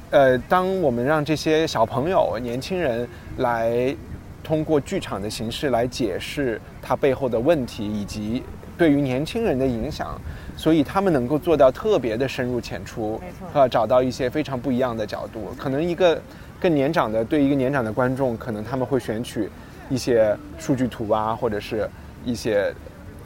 [0.10, 3.96] 呃，当我们让这些小朋友、年轻人来
[4.44, 8.42] 通过剧场的形式来解释它背后的问题，以及
[8.76, 10.20] 对于年轻人的影响，
[10.56, 15.54] 所以他们能够做到特别的深入浅出，没错呃，找到一些非常不一样的角度。
[15.58, 16.22] 可能一个
[16.60, 19.50] 更年长的，对一个年长的观众，可能他们会选取
[19.90, 21.88] 一些数据图啊，或者是
[22.24, 22.74] 一些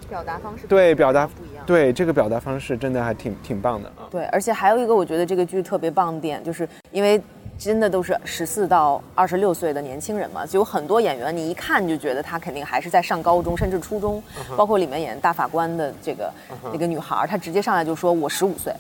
[0.09, 1.63] 表达方式对表达不一样。
[1.65, 4.09] 对这个表达方式真的还挺挺棒的啊。
[4.09, 7.21] 对，而且还有一个我觉得这个剧特别棒的点，就是因为
[7.59, 14.23] 真的都是十四到二十六岁的年轻人嘛，就有很多演员，你一看就觉得他肯定还是在上高中甚至初中，
[14.55, 16.31] 包括里面演大法官的这个、
[16.71, 18.73] 那个女孩，她直接上来就说我十五岁，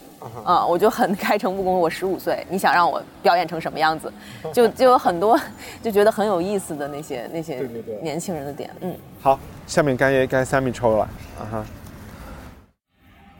[0.45, 4.11] 啊、我就很开诚布公，我十五岁，你想让我表演成什么样子？
[4.53, 5.37] 就 就有很多
[5.83, 7.69] 就觉得很有意思的那些那些
[8.01, 8.95] 年轻人的点，嗯。
[9.21, 9.37] 好，
[9.67, 11.03] 下面该该 Sammy 抽了。
[11.37, 11.65] 啊哈。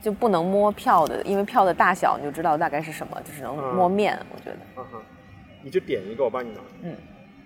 [0.02, 4.18] 就不能摸票的，因为票的大小你就知道大概是什么，就是能摸面。
[4.34, 5.00] 我觉得，嗯哼，
[5.62, 6.60] 你就点一个，我帮你拿。
[6.82, 6.94] 嗯，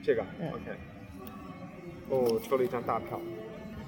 [0.03, 0.62] 这个、嗯 OK。
[2.11, 3.18] 哦，抽了一张大票。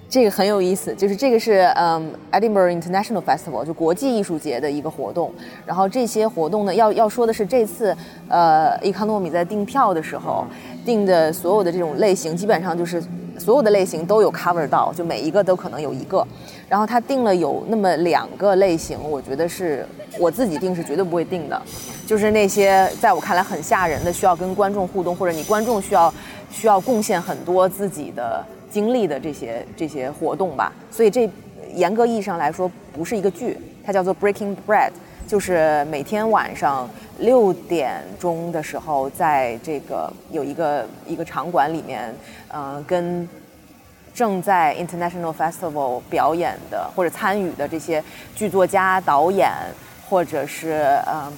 [0.09, 5.33] 这个很有意思，就是这个是嗯 Edinburgh International Festival，就国际艺术节的一个活动。
[5.65, 7.95] 然后这些活动呢，要要说的是这次
[8.29, 10.45] 呃 Economy 在订票的时候
[10.85, 13.03] 订的所有的这种类型，基本上就是
[13.37, 16.25] 所有的类型都有 cover 到，就每一个都可能有一个。
[16.67, 19.87] 然后他定了有那么两个类型，我觉得是
[20.19, 21.61] 我自己定是绝对不会定的，
[22.05, 26.13] 就是那些在我看来很吓人的，需要跟观众互动，或者你观众需要
[26.51, 30.73] 需要贡献很多自己的经历的这些这些活动吧。
[30.91, 31.29] 所以这
[31.73, 34.91] 严格意义上来说不是一个剧，它叫做 Breaking Bread，
[35.27, 42.15] 就是每天晚上六点钟的时候，在这个有一个一个场馆里面，
[42.47, 43.27] 呃，跟
[44.13, 48.01] 正在 International Festival 表演的或者参与的这些
[48.35, 49.51] 剧作家、导演，
[50.09, 50.69] 或者是
[51.05, 51.31] 呃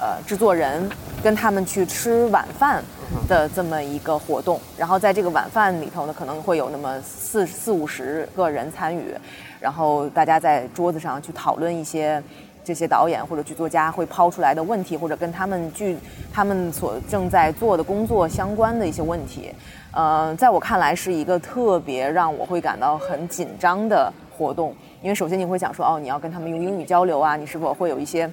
[0.00, 0.90] 呃制作人，
[1.22, 2.82] 跟他们去吃晚饭
[3.28, 4.60] 的这么一个活动。
[4.76, 9.14] 然后在这个晚饭里头呢，可能会有那么四四五十个人参与，
[9.60, 12.20] 然后大家在桌子上去讨论一些。
[12.66, 15.96] 这些导演或者剧作家会抛出来的问题，或者跟他们剧
[16.32, 19.52] 他们所正在做的工作相关的一些问题，
[19.92, 28.28] 呃，在我看来是一个特别让我会感到很紧张的活动，因为首先你会想说，哦，你要跟他们用英语交流啊，你是否会有一些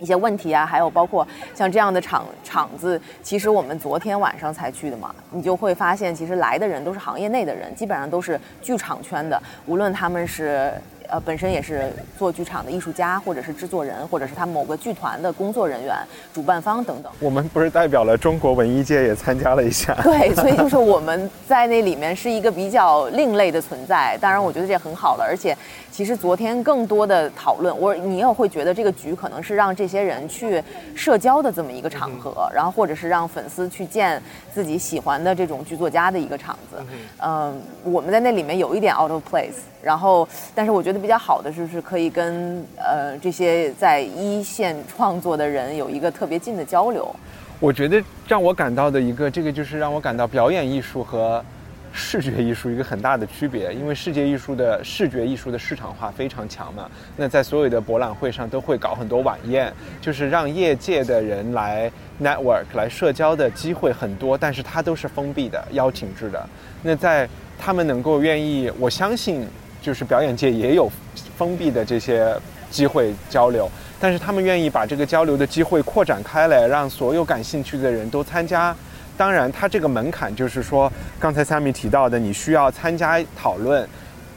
[0.00, 0.66] 一些问题啊？
[0.66, 10.72] 还有包括像这样的场场子，其实我们昨天晚上才去的嘛，你就会发现，其实来的人都是行业内的人，基本上都是剧场圈的，无论他们是。
[11.12, 15.94] 呃，本身也是做剧场的艺术家，或者是制作人，或者是他某个剧团的工作人员、
[16.32, 17.12] 主办方等等。
[17.20, 19.94] 我们不是代表了中国文艺界也参加了一下。
[20.02, 24.16] 对，所以就是我们在那里面是一个比较另类的存在。
[24.22, 25.22] 当然，我觉得这很好了。
[25.22, 25.54] 而且，
[25.92, 30.60] 其实昨天更多的讨论，我你也会觉得这个局可能是让这些人去
[30.94, 34.20] 社交的这么一个场合，然后或者是让粉丝去见
[34.54, 36.82] 自己喜欢的这种剧作家的一个场子。
[37.18, 39.60] 嗯，我们在那里面有一点 out of place。
[39.82, 47.14] 然后，但是我觉得比较好的就是可以跟呃这些在一线创作的人有一个特别近的交流。
[47.60, 51.44] 我觉得让我感到的一个，这个就是让我感到表演艺术和
[51.92, 56.90] 视觉艺术一个很大的区别，因为视觉艺术的视觉艺术的市场化非常强嘛。
[57.16, 66.48] 那在所有的博览会上都会搞很多晚宴，就是让业界的人来 network 来社交的机会很多，但是它都是封闭的、邀请制的。
[66.82, 67.28] 那在
[67.58, 69.46] 他们能够愿意，我相信。
[69.82, 70.88] 就是表演界也有
[71.36, 72.32] 封闭的这些
[72.70, 78.72] 机会交流，但是他们愿意把这个交流的机会扩展开来，让所有感兴趣的人都参加。
[79.16, 83.88] 当然，它这个门槛就是说，刚才 Sammy 提到的，你需要参加讨论，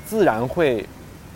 [0.05, 0.85] 自然会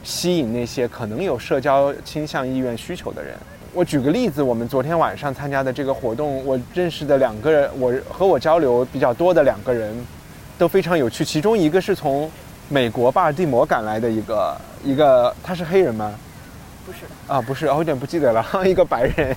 [0.04, 3.34] 吸引那些可能有社交倾向、意愿、需求的人。
[3.74, 9.96] 我举个例子，我们昨天晚上参加的这个活动，我认识的两个人，我和我交流比较多的两个人，
[10.58, 11.24] 都非常有趣。
[11.24, 12.30] 其中一个是从
[12.68, 16.14] 美国巴尔的摩赶来的一个一个，他是黑人吗？
[16.90, 18.44] 不是啊，不是，我有点不记得了。
[18.66, 19.36] 一个白人，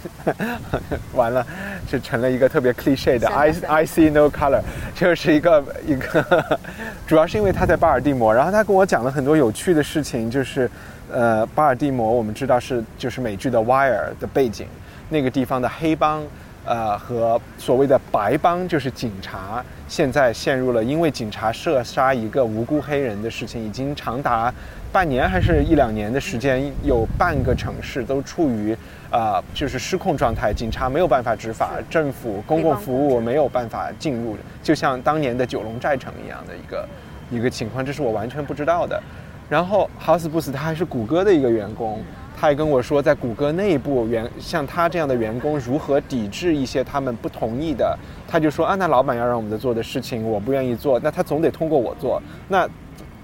[1.12, 1.46] 完了，
[1.86, 4.62] 就成了一个特别 cliche 的 I I see no color，
[4.94, 6.58] 就是一个一个，
[7.06, 10.70] 主要是因为他在巴尔的摩，然后他跟我讲了很多有趣的事情，就是
[11.12, 14.66] 呃，巴尔的摩我们知道是就是美剧的 Wire 的背景，
[15.10, 16.22] 那个地方的黑帮。
[16.64, 24.52] 呃，和所谓的白帮就是警察，现在陷入了因为警察射杀一个无辜黑人的事情，已经长达
[24.92, 28.76] 半年还是一两年的时间，有半个城市都处于
[29.10, 36.88] 呃就是失控状态，警察没有办法执法，政府公共服务没有办法进入，就像当年的九龙寨城一样的一个
[37.30, 39.02] 一个情况，这是我完全不知道的。
[39.48, 42.00] 然后豪斯布斯他还是谷歌的一个员工。
[42.42, 52.20] 他还跟我说，在谷歌内部员像他这样的员工如何抵制一些他们不同意的，他就说啊，那老板要让我们做的事情，我不愿意做，那他总得通过我做。
[52.48, 52.68] 那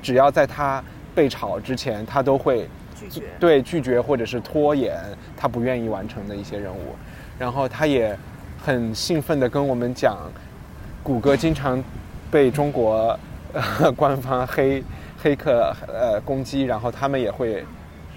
[0.01, 0.81] 只要在他
[1.17, 4.97] 被炒之前，他都会拒绝对拒绝或者是拖延
[5.37, 6.95] 他不愿意完成的一些任务。
[7.41, 8.17] 然后他也
[8.65, 10.17] 很兴奋地跟我们讲，
[11.03, 11.83] 谷歌经常
[12.31, 13.19] 被中国、
[13.81, 14.81] 呃、官方黑
[15.21, 17.65] 黑客呃攻击，然后他们也会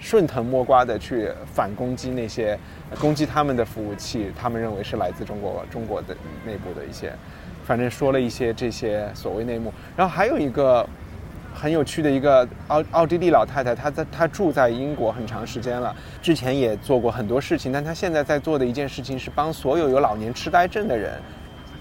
[0.01, 2.57] 顺藤摸瓜的去反攻击那些
[2.99, 7.13] 攻击他们的服务器，他们认为是来自中国中国的内部的一些，
[7.63, 9.71] 反正说了一些这些所谓内幕。
[9.95, 10.85] 然后还有一个
[11.53, 21.13] 很有趣的一个奥奥地利老太太，她在她住在英国很长时间了，之前也做过很多事情，但她现在在做的一件事情是帮所有有老年痴呆症的人，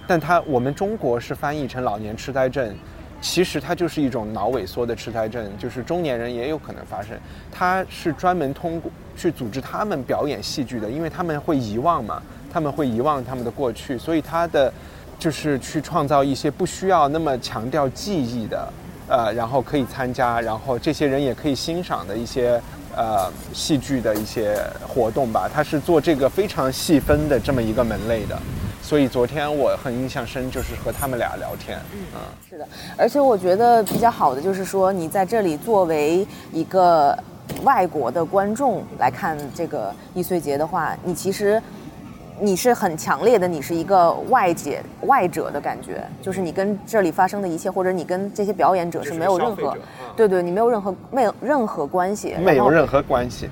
[0.07, 2.77] 但她我们中国是翻译成老年痴呆症。
[3.21, 7.17] 其实它就是一种脑萎缩的痴呆症，就是中年人也有可能发生。
[7.53, 14.73] 它是专门通过去组织他们表演戏剧的，因为他们会遗忘嘛，他们会遗忘他们的过去，所以他的
[15.19, 18.73] 就是去创造一些不需要那么强调记忆的，
[19.07, 22.61] 呃，然后可以参加，然后这些人也可以欣赏的一些
[22.97, 24.59] 呃戏剧的一些
[24.89, 25.47] 活动吧。
[25.53, 28.39] 他是做这个非常细分的这么一个门类的。
[28.83, 31.79] 所以昨天我很印象深，就是和他们俩聊天。
[31.93, 32.67] 嗯，是的，
[32.97, 37.17] 而且我觉得比较好的就是说，你在这里作为一个
[37.63, 41.63] 外国的观众来看这个易碎节的话，你其实
[42.41, 49.77] 你是很强烈的，你是一个外界外者的感觉，就是你跟这里发生的一切，或者你跟这些表演者是没有任何，
[50.17, 53.49] 对对，你没有任何没有任何关系，没有任何关系。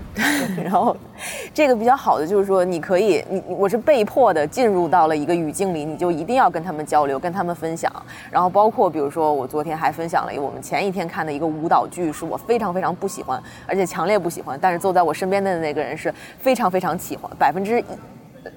[0.62, 0.96] 然后，
[1.54, 7.90] 这个比较好的就是说，你可以，你我是被迫的进入到了一个语境里，你就一定要跟他们交流，跟他们分享。
[8.30, 14.58] 然后包括比如说，我昨天还分享了一个我们前一天看的一个舞蹈剧，是我非常非常不喜欢，而且强烈不喜欢。
[14.60, 17.82] 但是坐在我身边的那个人是非常非常喜欢，百分之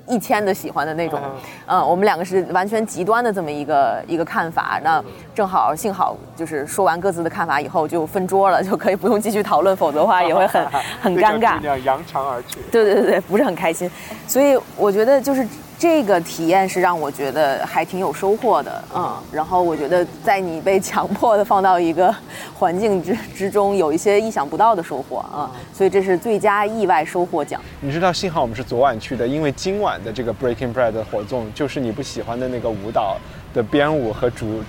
[0.08, 0.22] 一。
[0.22, 1.20] 千的喜欢的那种，
[1.66, 4.80] 嗯，我们两个是完全极端的这么一个一个看法。
[4.84, 10.64] 那正好幸好就是说完各自的看法以后就分桌了，就可以不用继续讨论，否则的话也会很
[11.02, 11.60] 很尴尬。
[11.80, 12.60] 扬长而去。
[12.72, 13.90] 对对对对，不是很开心。
[14.28, 15.44] 所以我觉得就是
[15.82, 19.18] 这个体验是让我觉得还挺有收获的，嗯。
[19.32, 22.14] 然后我觉得在你被强迫的放到一个
[22.54, 25.50] 环境之之中，有一些意想不到的收获啊。
[25.74, 27.60] 所以这是最佳意外收获奖。
[27.80, 29.92] 你知道，幸好我们是昨晚去的，因为今晚。
[30.04, 33.18] 的这个 Breaking Bread 的活动，就是你不喜欢的那个舞蹈
[33.54, 34.64] 的编舞和主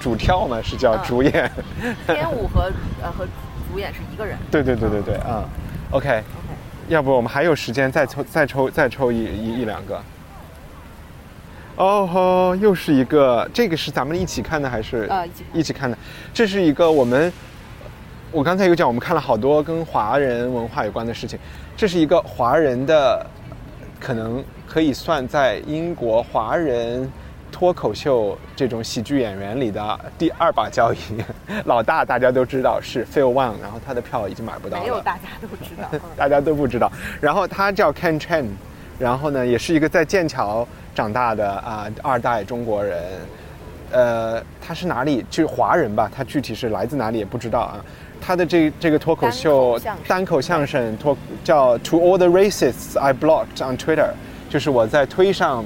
[0.00, 1.50] 主跳嘛，是叫主演。
[2.06, 3.26] 编舞和呃和
[3.70, 4.38] 主演是一个人。
[4.50, 5.44] 对对对对对，嗯
[5.90, 6.22] ，OK，
[6.88, 10.00] 要不我们还有时间再抽再抽再抽一一一两个。
[11.78, 15.06] 哦吼，又是一个，这个是咱们一起看的还是？
[15.08, 15.96] 呃，一起看的。
[16.34, 17.32] 这是一个我们，
[18.30, 21.38] 我刚才有讲，我们看了好多跟华人文化有关的事情。
[21.76, 23.26] 这是一个华人的，
[23.98, 24.44] 可能。
[24.68, 27.10] 可以算在英国华人
[27.50, 30.98] 脱口秀这种喜剧演员里的第二把交椅，
[31.64, 34.82] 老大大家都知道是 Phil Wang，然后他的票已经买不到了。
[34.82, 36.92] 没有，大家都知道， 大家都不知道。
[37.18, 38.44] 然后他叫 Ken Chen，
[38.98, 40.68] 然后呢，也是一个在剑桥
[40.98, 43.00] 长大的啊二代中国人。
[43.92, 45.24] 呃，他是哪里？
[45.30, 46.10] 就是华人吧？
[46.12, 47.78] 他具体是来自哪里也不知道啊。
[48.20, 54.10] 他的这这个脱口秀单口相声脱叫 To All the Racists I Blocked on Twitter。
[54.50, 55.64] 就是我在推上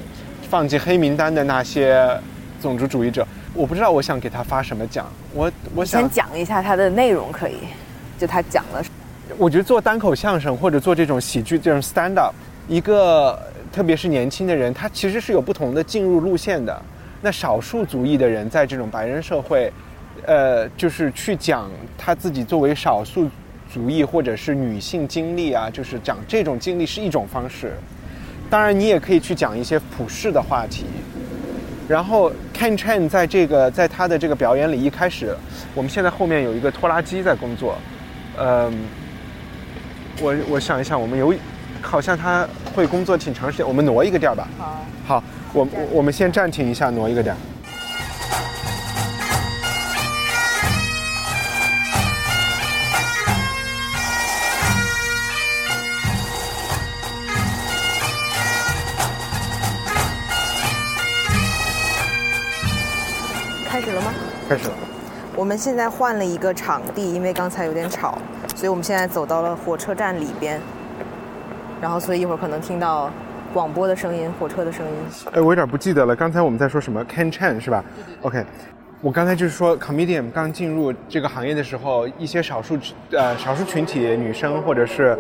[0.51, 2.07] 放进黑名单的那些
[2.61, 5.07] 种族主义者，我不知道我想给他发什么奖。
[5.33, 7.57] 我我想先讲一下他的内容可以，
[8.19, 8.85] 就他讲了。
[9.39, 12.35] 我觉得做单口相声或者做这种喜剧这种 stand up，
[12.69, 13.41] 一个
[13.73, 16.81] 特别是年轻的人，他其实是有不同的进入路线的。
[17.23, 19.73] 那少数族裔的人在这种白人社会，
[20.27, 23.31] 呃，就是去讲他自己作为少数
[23.73, 27.73] 族裔或者是女性经历啊，就是讲这种经历是一种方式。
[28.51, 30.85] 当然，你也可以去讲一些普世的话题。
[31.89, 35.35] 然后，Ken Chen 在这个在他的这个表演里，一开始，
[35.75, 37.77] 我们现在后面有一个拖拉机在工作。
[38.39, 38.73] 嗯，
[40.21, 41.33] 我我想一想，我们有
[41.83, 44.49] 好像他会工作挺长时间，我们挪一个地儿吧。
[44.57, 44.79] 好。
[45.05, 47.37] 好，我我我们先暂停一下，挪一个地儿。
[64.49, 64.75] 开始了。
[65.35, 68.19] 我们现在换了一个场地，因为刚才有点吵，
[68.55, 70.61] 所以我们现在走到了火车站里边。
[71.83, 73.11] 然后，所以一会儿可能听到
[73.53, 74.93] 广播的声音、火车的声音。
[75.33, 77.85] 哎，我有点不记得了，刚才我们在说什么？Ken Chan 是吧
[78.21, 78.45] ？OK。
[79.01, 82.79] 我刚才就是说，comedian 刚进入这个行业的时候，一些少数
[83.11, 85.19] 呃少数群体女生或者是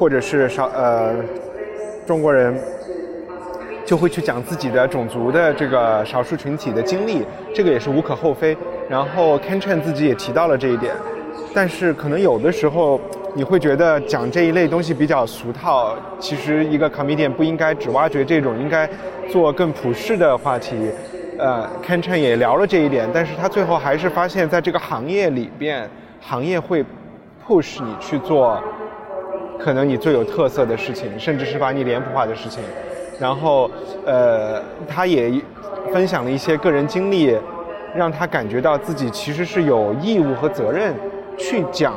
[0.00, 1.14] 或者是少呃
[2.06, 2.58] 中国人，
[3.84, 7.22] 就会去讲自己的种族的这个少数群体的经历，
[7.54, 8.56] 这个也是无可厚非。
[8.88, 10.94] 然后 Ken Chen 自己也提到了这一点，
[11.52, 12.98] 但是可能有的时候
[13.38, 15.94] 你会觉得讲这一类东西比较俗套。
[16.18, 18.90] 其实一个 comedian 不应该只挖掘这种，应该
[19.30, 20.74] 做更普世的话题。
[21.38, 25.88] 呃，Ken Chen 也聊了这一点，但是他最后还是发现，在这个行业里边，
[26.20, 26.84] 行业会
[27.46, 28.60] push 你去做
[29.56, 32.60] 可能你最有特色的事情，甚至是把你脸谱化的事情。
[33.20, 33.70] 然后，
[34.04, 35.30] 呃，他也
[35.92, 37.38] 分享了一些个人经历，
[37.94, 40.92] 让他感觉到自己其实是有义务和责任
[41.36, 41.94] 去讲，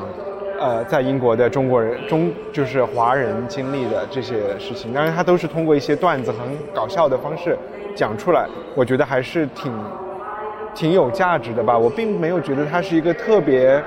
[0.61, 4.93] 呃，在英国的中国人中就是华人经历的这些事情。
[4.93, 6.39] 当然，他都是通过一些段子很
[6.71, 7.57] 搞笑的方式。
[7.95, 9.73] 讲出来，我觉得还是挺
[10.73, 11.75] 挺有价值的吧。
[11.75, 13.83] 我并没有觉得他是一个特别，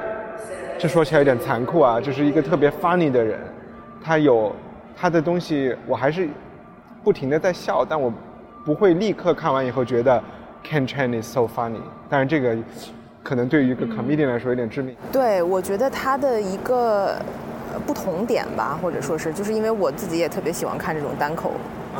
[0.76, 3.38] 这说起来有点残酷啊，就是一个特别 funny 的人。
[4.02, 4.54] 他有
[4.96, 6.28] 他的东西，我还是
[7.02, 8.12] 不停的在笑，但我
[8.64, 10.22] 不会立刻看完以后觉得
[10.62, 11.80] Ken Chen is so funny。
[12.08, 12.54] 但是这个
[13.24, 14.94] 可能对于一个 comedian 来说有点致命。
[15.10, 17.16] 对，我觉得他的一个
[17.84, 21.50] 不同点吧，或者说是，就是因为我自己也特别喜欢看这种单口。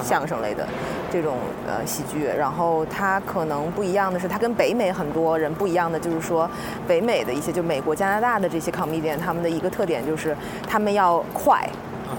[0.03, 0.67] 相声类的
[1.09, 1.37] 这种
[1.69, 6.51] 呃喜剧，然后它可能不一样的是，它跟北美很多人不一样的就是说，
[6.89, 11.65] 北美的一些就美国、加拿大的这些 comedian，他们的一个特点就是他们要快，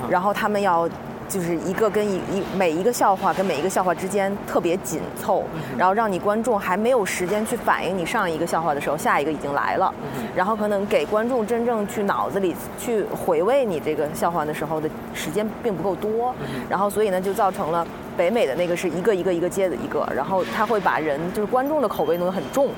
[0.09, 0.89] 然后他们要。
[1.27, 5.43] 就是一个跟一一每一个笑话跟每一个笑话之间特别紧凑，
[5.77, 9.93] 然后让你观众还没有时间去反应你上一个笑话的时候，下一个已经来了，
[10.35, 16.33] 然后可能给观众真正去脑子里去回味你这个笑话的时候的时间并不够多，
[16.69, 17.85] 然后所以呢就造成了。
[18.17, 22.69] 北美的那个是一个一个一个接的一个，然后他会把人就是观众的口味弄得很重，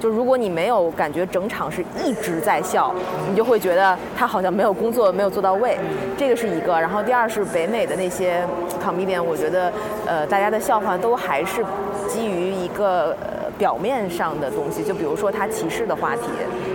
[0.00, 2.94] 就如果你没有感觉整场是一直在笑，
[3.28, 5.78] 你就会觉得他好像没有工作没有做到位，
[6.16, 6.80] 这个是一个。
[6.80, 8.42] 然后第二是北美的那些
[8.84, 9.72] comedian，我觉得
[10.06, 11.64] 呃大家的笑话都还是
[12.08, 13.16] 基于一个
[13.58, 16.22] 表面上的东西，就比如说他歧视的话题，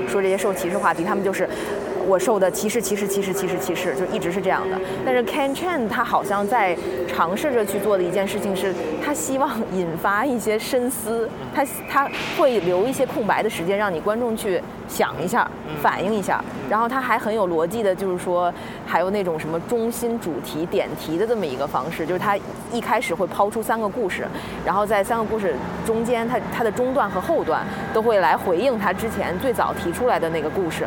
[0.08, 1.48] 说这些受歧视话题，他们就是。
[2.08, 4.80] 我受的歧视，歧视，歧视，歧视，歧视，就一直是这样的。
[5.06, 6.76] 但是 Ken Chen 他好像在
[7.08, 8.74] 尝试着去做的一件事情是，
[9.04, 15.50] 他希望引发一些深思，他他会留一些空白的时间，让你观众去想一下，
[15.82, 16.44] 反应一下。
[16.70, 18.54] 然后他还很有逻辑的，就是说
[18.86, 22.38] 还有那种什么中心主题点题的这么一个方式，就是他
[22.72, 24.26] 一开始会抛出三个故事，
[24.66, 25.54] 然后在三个故事
[25.86, 30.86] 中间，他他的中段和后段都会来回应他之前最早提出来的那个故事。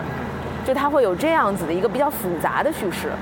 [0.64, 3.12] 就它会有这样子的一个比较复杂的叙事，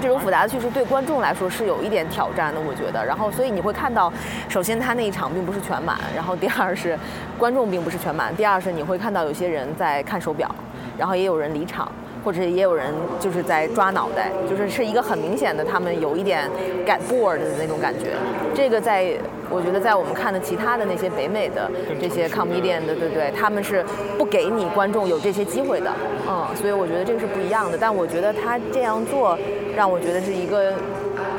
[0.00, 3.04] 这种复杂的叙事对观众来说是有一点挑战的，我觉得。
[3.04, 4.12] 然后，所以你会看到，
[4.48, 6.96] 首先他那一场并不是全满，然后第二是
[7.36, 10.48] 观众并不是全满，第二是你会看到有些人在看手表，
[10.96, 11.90] 然后也有人离场。
[12.24, 16.48] 或者也有人就是在抓脑袋，就是是一个很明显的，他们有一点
[16.86, 18.10] get bored 的那种感觉。
[18.54, 19.14] 这个在
[19.50, 23.84] 我觉得在我们看的其他的那些北美的这些 comedian 的，对对，他们是
[24.18, 25.90] 不给你观众有这些机会的，
[26.28, 27.78] 嗯，所以我觉得这个是不一样的。
[27.80, 29.38] 但我觉得他这样做，
[29.76, 30.72] 让我觉得是一个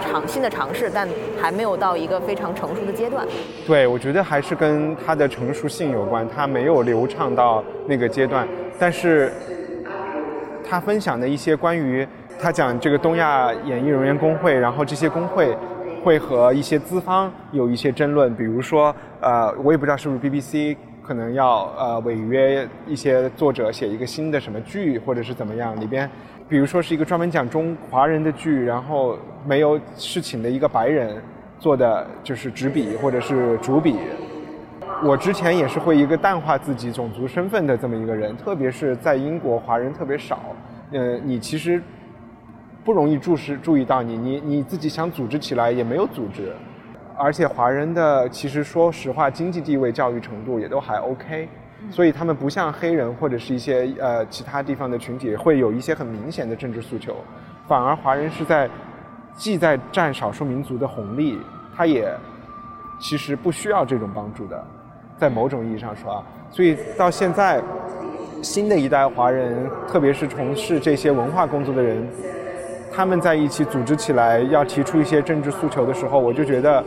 [0.02, 1.08] 尝新的尝试，但
[1.40, 3.26] 还没有到一个非常成熟的阶段。
[3.68, 8.48] 对，我觉得还是跟他的成熟性有关，他没有流畅到那个阶段，
[8.80, 9.32] 但是。
[10.70, 12.08] 他分享的一些关于
[12.40, 15.58] 他讲这个东亚演艺人员工会，然后这些工会
[16.04, 26.08] 会和一些资方有一些争论，比如说，呃，我也不知道是不是 BBC 可能要呃违约一些作者写一个新的什么剧，或者是怎么样，里边，
[26.48, 29.18] 比如说是一个专门讲中华人的剧，然后
[29.48, 31.20] 没有是请的一个白人
[31.58, 33.96] 做的就是执笔或者是主笔。
[35.02, 40.40] 我之前也是会一个淡化自己种族身份的这么一个人，特别是在英国华人特别少，
[40.92, 41.82] 呃，你其实
[42.84, 46.54] 不容易注视注意到你，你你自己想组织起来也没有组织，
[47.18, 51.48] 而且华人的其实说实话经济地位、教育程度也都还 OK，
[51.90, 57.16] 所以他们不像黑人或者是一些呃其他地方的群体会有一些很明显的政治诉求，
[57.70, 58.70] 反而华人是在
[59.34, 61.40] 既在占少数民族的红利，
[61.74, 62.14] 他也
[63.00, 64.62] 其实不需要这种帮助的。
[65.20, 67.62] 在某种意义上说啊，所以到现在，
[68.42, 72.08] 新的一代华人，特别是从事这些文化工作的人，
[72.90, 76.82] 他们在一起组织起来要提出一些政治诉求的时候，我就觉得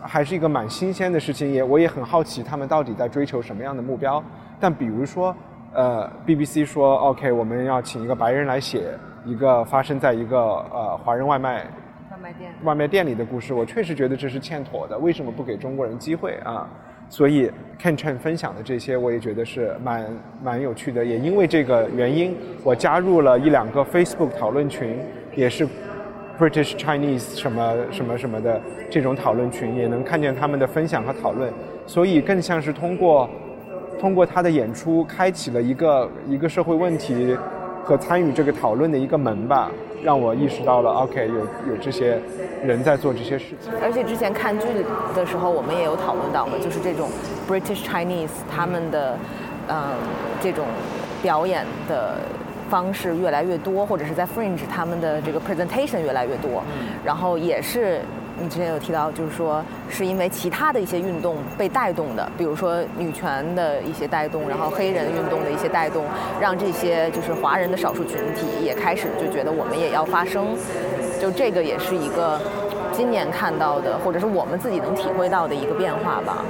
[0.00, 1.52] 还是一个蛮新鲜的事情。
[1.52, 4.22] 也我也很好奇他们到底在追求什么样的目标。
[4.60, 5.34] 但比如说，
[5.74, 11.66] 呃，BBC 说 OK，我们要请一个白人来写一个发生在一个呃华人外卖
[12.10, 14.96] 外卖店外卖店里的故事，我确实觉得这是欠妥的。
[14.96, 16.68] 为什么不给中国人机会啊？
[17.08, 17.50] 所以
[17.80, 20.06] Ken Chen 分享的这些，我也觉得是蛮
[20.42, 21.04] 蛮有趣的。
[21.04, 24.98] 也因为这个原因，我加入了一两个 Facebook 讨论群，
[25.34, 25.66] 也是
[26.38, 31.52] British Chinese 什么什么什么的这种讨论群，也能看见他们的分享和讨论。
[31.86, 33.28] 所以更像是通过
[33.98, 37.36] 通过他的演出，开启了一个一个社会问题
[37.88, 39.70] 和参与这个讨论的一个门吧。
[40.04, 42.20] 让我意识到了，OK，有有这些
[42.62, 43.72] 人在做这些事情。
[43.82, 44.66] 而且之前看剧
[45.14, 47.08] 的时候，我们也有讨论到嘛，就是这种
[47.48, 49.16] British Chinese 他们的，
[49.68, 49.94] 嗯，
[50.40, 50.66] 这种
[51.22, 52.18] 表演的
[52.68, 56.62] 方式越来越多，或者是在 Fringe 他们的这个 presentation 越来越多，
[57.02, 58.02] 然后也是。
[58.40, 66.04] 你之前有提到，就是说是因为其他的一些运动被带动的，比如说女权的一些带动，然后黑人运动的一些带动，
[66.40, 70.46] 让这些就是华人的少数群体也开始就觉得我们也要发声，
[71.20, 72.40] 就这个也是一个
[72.92, 76.44] 今年看到的，或者是我们自己能体会到的一个变化吧。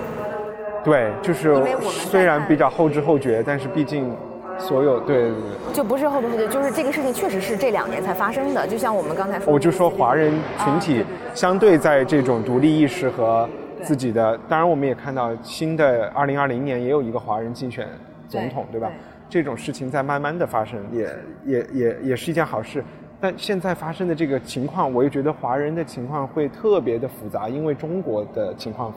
[0.85, 1.57] 对，就是
[1.89, 4.15] 虽然比较后知后觉，但是毕竟。
[4.61, 8.67] 所有对对对，就不是后知后觉，就是这个事情确实是这两年才发生的。
[8.67, 10.33] 就像我们刚才说，我就说华人
[10.65, 13.49] 群体相对在这种独立意识和
[13.83, 17.87] 自己的，当然我们也看到新的二零二零年也有一个华人竞选
[18.29, 18.91] 总统，对吧？
[19.29, 21.09] 这种事情在慢慢的发生，也
[21.45, 22.85] 也也也是一件好事。
[23.21, 28.93] 但现在发生的这个情况，我又觉得华人的情况会特别的复杂，因为中国的情况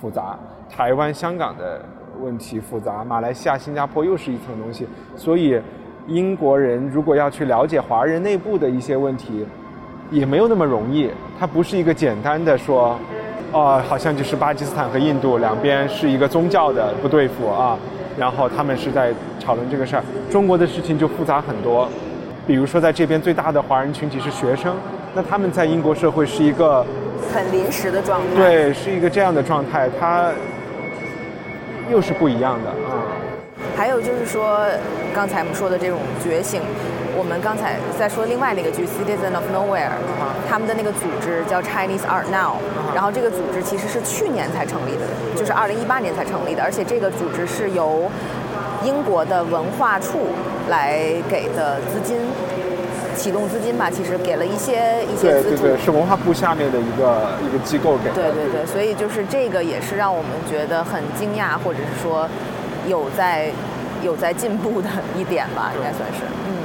[0.00, 1.80] 复杂，台湾、香港的。
[2.20, 5.58] 问题复杂，马来西亚、新加坡又是一层东西，所以
[6.06, 9.46] 英国人如果要去了解华人内部的一些问题，
[10.10, 11.10] 也没有那么容易。
[11.38, 12.98] 它不是一个简单的说，
[13.52, 17.78] 哦，好像就是巴基斯坦和印度两边是一个宗教的不对付啊，
[18.18, 19.12] 然后他们是在
[19.44, 20.04] 讨论这个事儿。
[20.30, 21.88] 中国的事情就复杂很多，
[22.46, 24.74] 比如说在这边最大的华人群体是学生，
[25.14, 26.84] 那他们在英国社会是一个
[27.32, 30.30] 很临时的状态，对，是一个这样的状态，它。
[31.90, 33.02] 又是不一样的啊！
[33.76, 34.60] 还有就是说，
[35.12, 36.62] 刚才我们说的这种觉醒，
[37.16, 39.88] 我们刚才在说另外那个剧《Citizen of Nowhere》，
[40.48, 42.56] 他们的那个组织叫 Chinese Art Now，
[42.94, 45.06] 然后这个组织其实是去年才成立的，
[45.36, 48.10] 就是二零一八年才成立的，而且这个组织是由
[48.84, 50.28] 英国的文化处
[50.68, 50.98] 来
[51.28, 52.16] 给的资金。
[53.16, 58.08] 启动资金吧，其实给了一些一些资助，对对对，是文化部下面的一个一个机构给。
[58.14, 62.26] 对对对，所以就是这个也是让我们觉得很惊讶，或者是说
[62.86, 63.50] 有在
[64.02, 64.88] 有在进步的
[65.18, 66.24] 一点吧，应该算是。
[66.48, 66.59] 嗯。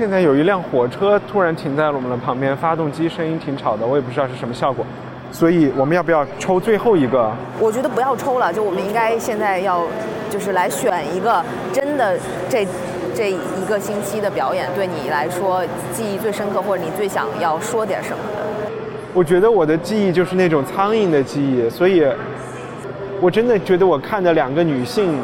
[0.00, 4.82] 现在有一辆火车突然停在了我们的旁边，发动机声音挺吵的，我也不知道是什么效果，
[5.30, 7.30] 所以我们要不要抽最后一个？
[7.58, 9.84] 我觉得不要抽了，就我们应该现在要
[10.30, 12.66] 就是来选一个真的这。
[13.12, 18.70] 这一个星期的表演对你来说记忆最深刻，或者你最想要说点什么的？
[19.12, 22.06] 我觉得我的记忆就是那种苍蝇的记忆，所以，
[23.20, 25.18] 我真的觉得我看的两个女性，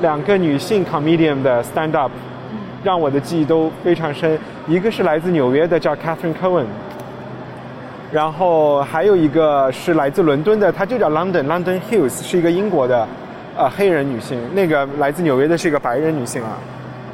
[0.00, 2.10] 两个女性 comedian 的 stand up，
[2.86, 4.38] 让我的记忆都非常深。
[4.68, 6.66] 一个是来自纽约的，叫 Catherine Cohen，
[8.12, 13.04] 然后还有一个是来自伦敦的，她就叫 London London Hills，是一个英国的，
[13.56, 14.38] 呃，黑人女性。
[14.54, 16.58] 那个来自纽约的是一个白人女性啊。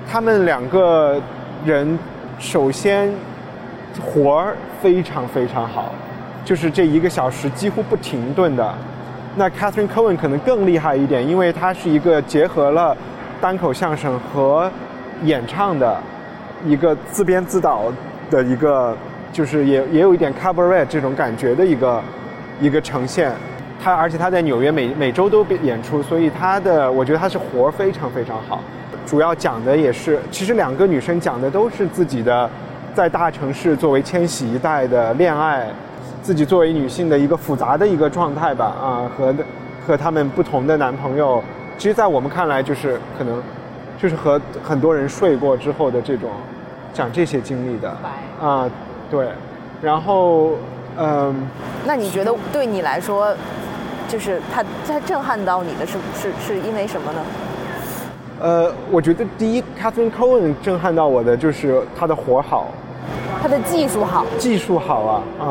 [0.06, 1.18] 他们两个
[1.64, 1.98] 人
[2.38, 3.10] 首先
[3.98, 5.94] 活儿非常非常好，
[6.44, 8.74] 就是这一个小时几乎不停顿的。
[9.36, 12.94] 那 Catherine Cohen 可能更厉害一点，因为她是一个结合了
[13.40, 14.70] 单口相声和
[15.24, 16.00] 演唱的
[16.64, 17.84] 一个自编自导
[18.30, 18.96] 的一个，
[19.32, 22.02] 就是也也有一点 cabaret 这种感觉的一个
[22.60, 23.32] 一个呈现。
[23.82, 28.60] 她而且她在纽约每每周都演出，所以她的我觉得她是活非常非常好。
[29.04, 32.48] 主要讲的也是，其实两个女生讲的都是自己的，
[32.94, 35.66] 在大城市作为千禧一代的恋爱，
[36.22, 39.34] 自己作为女性的一个复杂的一个状态吧，啊，和
[39.84, 41.42] 和他们不同的男朋友，
[41.76, 43.42] 其实，在我们看来，就是可能，
[44.02, 46.28] 就是和很多人睡过之后的这种，
[46.92, 47.88] 讲这些经历的，
[48.42, 48.68] 啊，
[49.08, 49.28] 对，
[49.80, 50.54] 然后，
[50.98, 51.48] 嗯，
[51.86, 53.32] 那你觉得对你来说，
[54.08, 57.20] 就是他他震撼到你的是是是因为什么呢？
[58.40, 62.72] 呃，我觉得第一，Catherine Cohen 震撼到我的就是他的活好，
[63.40, 65.46] 他的技术好，技术好啊啊，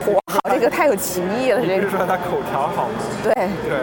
[0.00, 1.82] 活好这个太有歧义了，这个。
[1.82, 2.94] 是说他口条好吗？
[3.24, 3.32] 对。
[3.34, 3.78] 对，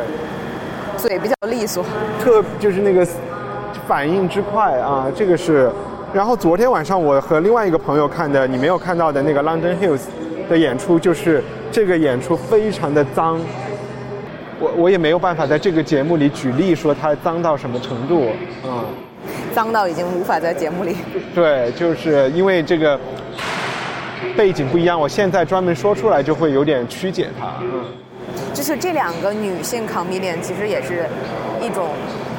[0.95, 1.83] 嘴比较利索，
[2.21, 3.05] 特就是那个
[3.87, 5.71] 反应之快啊，这个是。
[6.13, 10.01] 然后昨天晚上我和另外一个朋友看的你没有看到的那个 London Hills
[10.47, 13.39] 的演出，就是这个演出非常的脏。
[14.59, 18.27] 我我也没有办法在这个节目里举例说它脏到什么程度，
[18.63, 18.85] 嗯，
[19.55, 20.95] 脏到已经无法在节目里。
[21.33, 22.99] 对，就是因为这个
[24.37, 27.83] 背景不一样，我现在专门说出来就会有点曲解它，嗯。
[28.53, 31.05] 就就是这两个女性 comedian 其实也是
[31.61, 31.89] 一种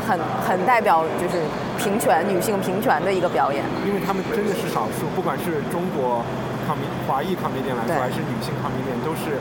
[0.04, 1.42] 很很代表就是
[1.78, 3.64] 平权女性平权的一个表演。
[3.86, 6.22] 因为他们真的是少数，不管是中国
[6.66, 9.38] com 华裔 comedian 来说，还是女性 comedian，都是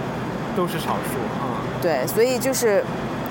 [0.55, 1.59] 都是少数啊。
[1.81, 2.83] 对，所以就是。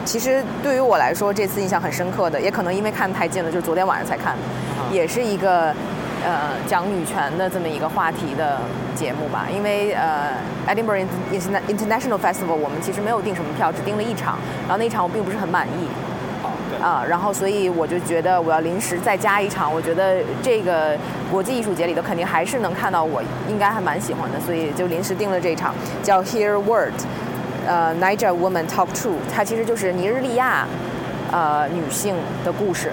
[0.04, 4.34] 其实对于我来说，这次印象很深刻的，也可能因为看太近了，就是昨天晚上才看，
[4.90, 5.72] 也是一个
[6.24, 8.58] 呃讲女权的这么一个话题的
[8.96, 9.46] 节目吧。
[9.48, 10.32] 因为呃
[10.66, 15.86] Edinburgh International Festival 我们其实没有订什么票，只订了一场，然后那一场我并不是很满意。
[16.82, 20.98] 啊，然后所以我就觉得我要临时再加一场，我觉得这个
[21.30, 25.72] 国际艺术节里头肯定还是能看到我应该还蛮喜欢的，所以就临时定了这一场，
[26.02, 26.94] 叫 Hear Word。
[27.64, 30.66] 呃，Niger Woman Talk True，它其实就是尼日利亚
[31.30, 32.90] 呃女性的故事。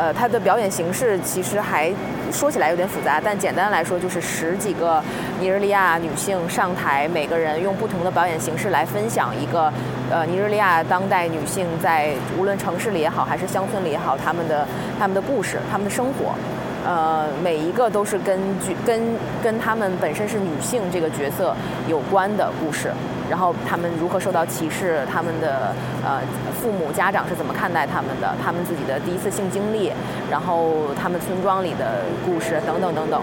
[0.00, 1.92] 呃，它的表演形式其实还
[2.32, 5.02] 说起来有点复杂，但简单来说就是十几个
[5.38, 9.70] 尼日利亚女性上台，每个人用不同的表演形式来分享一个
[10.10, 14.66] 呃尼日利亚当代女性在无论城市里也好，还是乡村里也好，她们的
[14.98, 16.34] 她们的故事，她们的生活。
[16.82, 19.02] 呃，每一个都是根据跟
[19.44, 21.54] 跟她们本身是女性这个角色
[21.86, 22.90] 有关的故事。
[23.30, 25.06] 然后他们如何受到歧视？
[25.10, 25.72] 他们的
[26.04, 26.20] 呃
[26.60, 28.34] 父母家长是怎么看待他们的？
[28.44, 29.92] 他们自己的第一次性经历，
[30.28, 33.22] 然后他们村庄里的故事等等等等。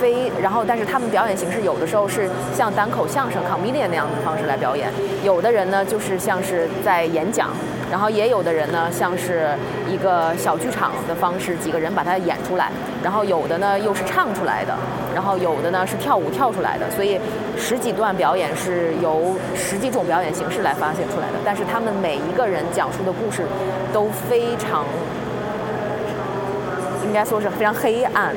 [0.00, 4.88] 非然后，但是他们表演形式有的时候是像单口相声 comedian 那样的方式来表演，
[5.22, 7.50] 有的人呢就是像是在演讲。
[7.90, 9.48] 然后也有的人呢，像是
[9.88, 12.70] 一个小剧场的方式，几个人把它演出来。
[13.02, 14.72] 然后有的呢又是唱出来的，
[15.14, 16.88] 然后有的呢是跳舞跳出来的。
[16.90, 17.18] 所以
[17.56, 21.34] 十几段表演是由十几种表演形式来发现出来的。
[21.44, 23.42] 但是他们每一个人讲述的故事
[23.92, 24.84] 都非常，
[27.04, 28.32] 应该说是非常黑暗，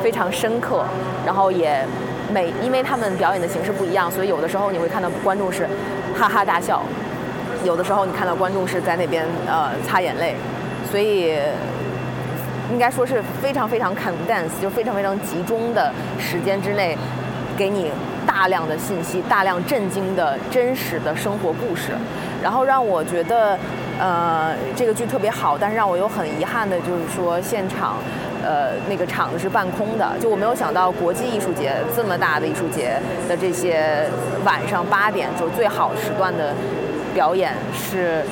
[0.00, 0.84] 非常深刻。
[1.26, 1.84] 然后也
[2.32, 5.66] 每因为他们表演的形式不一样，所以有的时候你会看到观众是
[6.16, 6.82] 哈哈大笑。
[7.64, 10.34] 有的时候你看到观众是在那边呃擦眼泪，
[10.90, 11.36] 所以
[12.72, 16.96] 应该说是非常非常 condensed，就非常非常集中的时间之内，
[17.56, 17.90] 给你
[18.26, 21.92] 大量的信息、大量震惊的真实的生活故事，
[22.42, 23.58] 然后让我觉得
[24.00, 27.98] 呃这个剧特别好，但是让我有很遗憾的就是说现场
[28.42, 32.98] 呃那个场子是半空的，就我没有想到国际艺术节这么大的艺术节
[33.28, 34.04] 的这些
[34.44, 36.52] 晚上八点就最好时段的。
[37.14, 38.22] 表演是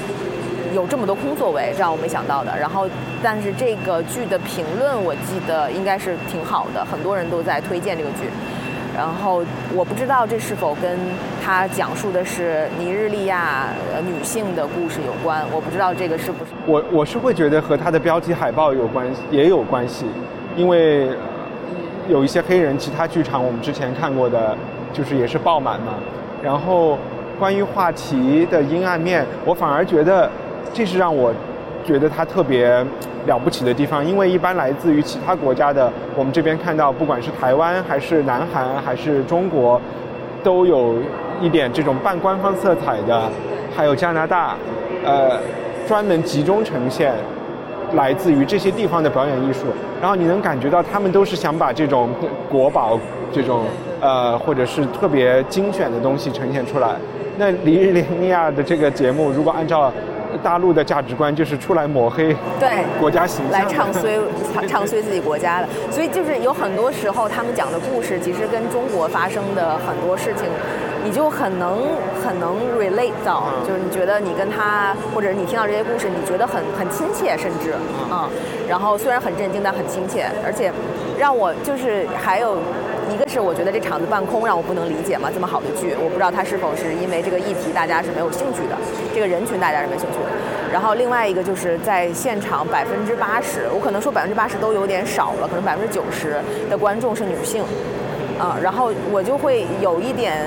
[0.74, 2.56] 有这么多空座位，让我没想到的。
[2.58, 2.88] 然后，
[3.22, 8.28] 但是这个剧的评论，我记得应该是挺好的，很多人都在推荐这个剧。
[8.96, 9.42] 然后，
[9.74, 10.98] 我不知道这是否跟
[11.42, 13.68] 他讲述的是尼日利亚
[14.04, 15.44] 女性的故事有关。
[15.52, 16.50] 我不知道这个是不是。
[16.66, 20.06] 我我是会觉得和他的标题海报有关系，也有关系，
[20.56, 21.10] 因为
[22.08, 24.56] 有一些黑人其他剧场，我们之前看过的，
[24.92, 25.94] 就是也是爆满嘛。
[26.42, 26.98] 然后。
[27.40, 30.30] 关于话题的阴暗面，我反而觉得
[30.74, 31.32] 这是让我
[31.82, 32.68] 觉得他特别
[33.26, 34.04] 了不起的地方。
[34.04, 39.80] 因为一般来自于其他国家的，我们这边看到，不管是台湾还是南韩还是中国，
[40.42, 40.96] 都有
[41.40, 43.22] 一点这种半官方色彩的，
[43.74, 44.54] 还有加拿大，
[45.02, 45.40] 呃，
[45.88, 47.14] 专门集中呈现
[47.94, 49.60] 来自于这些地方的表演艺术。
[49.98, 52.10] 然后你能感觉到他们都是想把这种
[52.50, 53.00] 国宝
[53.32, 53.64] 这种
[54.02, 56.96] 呃，或者是特别精选的东西呈现出来。
[57.40, 59.90] 那尼日利亚的这个节目，如果按照
[60.42, 62.68] 大陆的价值观，就是出来抹黑对
[63.00, 64.18] 国家形象，来唱 衰
[64.52, 65.68] 唱唱衰自己国家的。
[65.90, 70.44] 所以就是有很多时候，他们讲的故事其实跟中国发生的很多事情，
[71.02, 71.78] 你就很能
[72.22, 77.72] 很能 relate 到，就是你觉得你跟他，或者你听到这些故事，你觉得很很亲切，甚至
[78.12, 78.28] 嗯，
[78.68, 80.70] 然后虽然很震惊，但很亲切，而且
[81.18, 82.58] 让我就是还有。
[83.12, 88.76] 一个是我觉得这场子半空让我不能理解嘛，这么好的剧，我不知道它是否是因为这个议题大家是没有兴趣的，
[89.12, 90.30] 这个人群大家是没兴趣的。
[90.72, 96.36] 然后另外一个就是在现场百分之八十，我可能说百分之八十都有点少了，可能百分之九十
[96.70, 97.64] 的观众是女性，
[98.38, 100.46] 啊，然后我就会有一点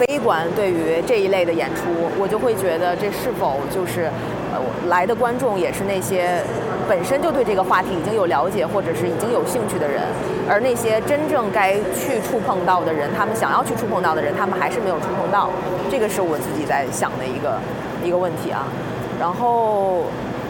[0.00, 1.82] 悲观对于这一类的演出，
[2.18, 4.10] 我就会觉得这是否就是
[4.52, 6.42] 呃来的观众也是那些。
[6.88, 10.02] 本身就对这个话题已经有了解，或者是已经有兴趣的人，
[10.48, 15.50] 而那些真正该去触碰到的人，他们想要去触碰到的人，他们还是没有触碰到。
[15.90, 17.58] 这个是我自己在想的一个
[18.04, 18.66] 一个问题啊。
[19.20, 20.04] 然后，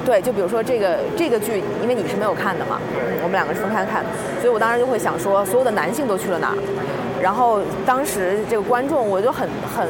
[0.05, 2.81] 对，就比如说这个这个剧，因为你是没有看的嘛，
[3.23, 4.03] 我们两个是分开看，
[4.41, 6.57] 所以我当时就会想说，所有的男性都去了哪儿？
[7.23, 9.89] 然后当时这个观众，我就很很。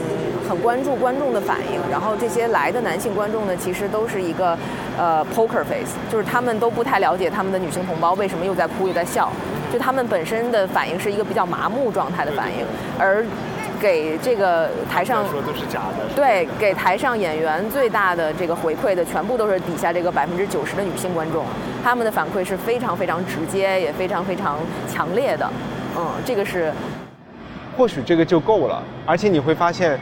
[0.49, 4.59] 很关注观众的反应，然后这些来的男性观众呢，其实都是一个
[4.99, 9.33] 呃 poker face，就是他们都不太了解他们的女性同胞为什么又在哭又在笑，
[9.73, 12.67] 就他们本身的反应是一个比较麻木状态的反应，
[12.99, 13.25] 而
[13.81, 16.15] 给这个台上说都是假的。
[16.15, 21.47] 对，给台上演员最大的这个回馈的，全部都是底下这个百分之九十的女性观众，
[21.83, 24.59] 他们的反馈是非常非常直接，也非常非常
[24.93, 25.49] 强烈的。
[25.97, 26.73] 嗯，这个是，
[27.77, 28.83] 或许这个就够了。
[29.07, 29.99] 而且你会发现，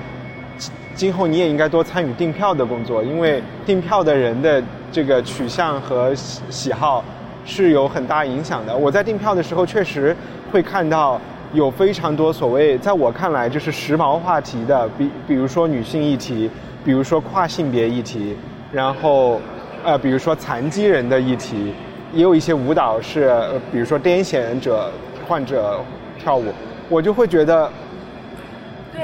[0.95, 4.62] 今后你也应该多参与订票的工作，因为订票的人的
[4.93, 7.05] 这个取向和喜喜好
[7.45, 8.77] 是有很大影响的。
[8.77, 10.16] 我在订票的时候，确实
[10.53, 11.21] 会看到。
[11.53, 16.49] 有非常多所谓，在我看来就是时髦话题的，比比如说女性议题，
[16.85, 18.37] 比如说跨性别议题，
[18.71, 19.41] 然后，
[19.83, 21.75] 呃，比如说残疾人的议题，
[22.12, 23.37] 也有一些舞蹈是，
[23.73, 24.93] 比如说癫痫者
[25.27, 25.81] 患者
[26.21, 26.45] 跳舞，
[26.91, 27.70] 我就会觉得，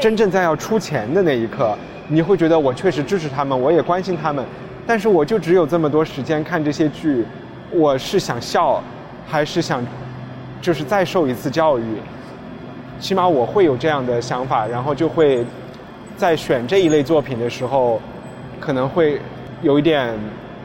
[0.00, 1.72] 真正在要出钱的那一刻，
[2.08, 4.44] 你会觉得我确实支持他们，我也关心他们，
[4.84, 7.24] 但是我就只有这么多时间看这些剧，
[7.70, 8.82] 我是想笑，
[9.24, 9.86] 还是想，
[10.60, 11.84] 就是再受一次教育？
[12.98, 15.46] 起码我会有这样的想法，然后就会
[16.16, 18.00] 在选这一类作品的时候，
[18.58, 19.20] 可能会
[19.62, 20.12] 有一点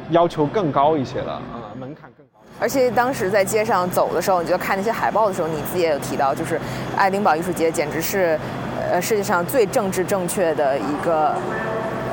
[0.10, 1.40] 要求更高一些了。
[2.62, 6.62] 而且当时在街上走的时候，你就看那些海报的时候，你自己也有提到，就是
[6.96, 8.38] 爱丁堡艺术节简直是
[8.92, 11.30] 呃世界上最政治正确的一个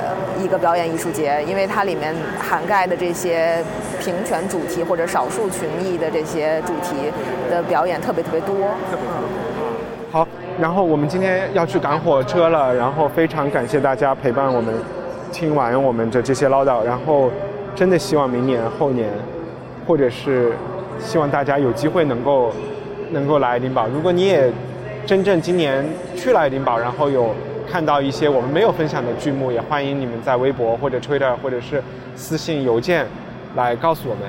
[0.00, 3.62] 呃一个表演艺术节，因为它里面涵盖的这些
[4.00, 7.12] 平权主题或者少数群益的这些主题
[7.50, 8.54] 的表演特别特别多。
[10.10, 10.26] 好，
[10.58, 14.72] 然后我们今天要去赶火车了，然后非常感谢大家陪伴我们，
[15.30, 17.30] 听完我们的这些唠叨，然后
[17.74, 19.10] 真的希望明年、后年，
[19.88, 20.52] 或者是
[21.00, 22.52] 希望大家有机会能够
[23.10, 23.88] 能够来爱丁堡。
[23.88, 24.52] 如果你也
[25.06, 25.82] 真正今年
[26.14, 27.34] 去了爱丁堡，然后有
[27.66, 31.82] 看到一些我们没有分享的剧目，也欢迎你们在微博或者 Twitter 或者是
[32.14, 33.06] 私信邮件
[33.56, 34.24] 来告诉我们。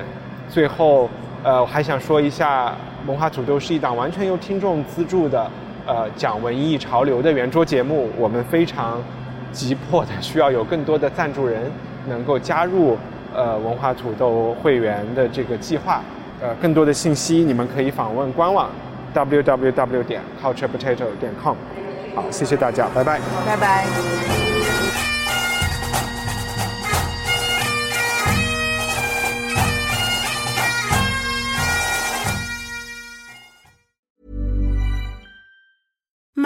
[0.48, 1.10] 最后，
[1.44, 2.74] 呃，我还想说一下，
[3.06, 5.46] 文化土豆是一档完全由听众资助的。
[5.86, 9.02] 呃，讲文艺潮流的圆桌节目，我们非常
[9.52, 11.70] 急迫的需要有更多的赞助人
[12.08, 12.96] 能够加入
[13.34, 16.02] 呃文化土豆会员的这个计划。
[16.42, 18.70] 呃，更多的信息你们可以访问官网
[19.14, 21.54] www 点 culturepotato 点 com。
[22.14, 24.69] 好，谢谢大家，拜拜，拜拜。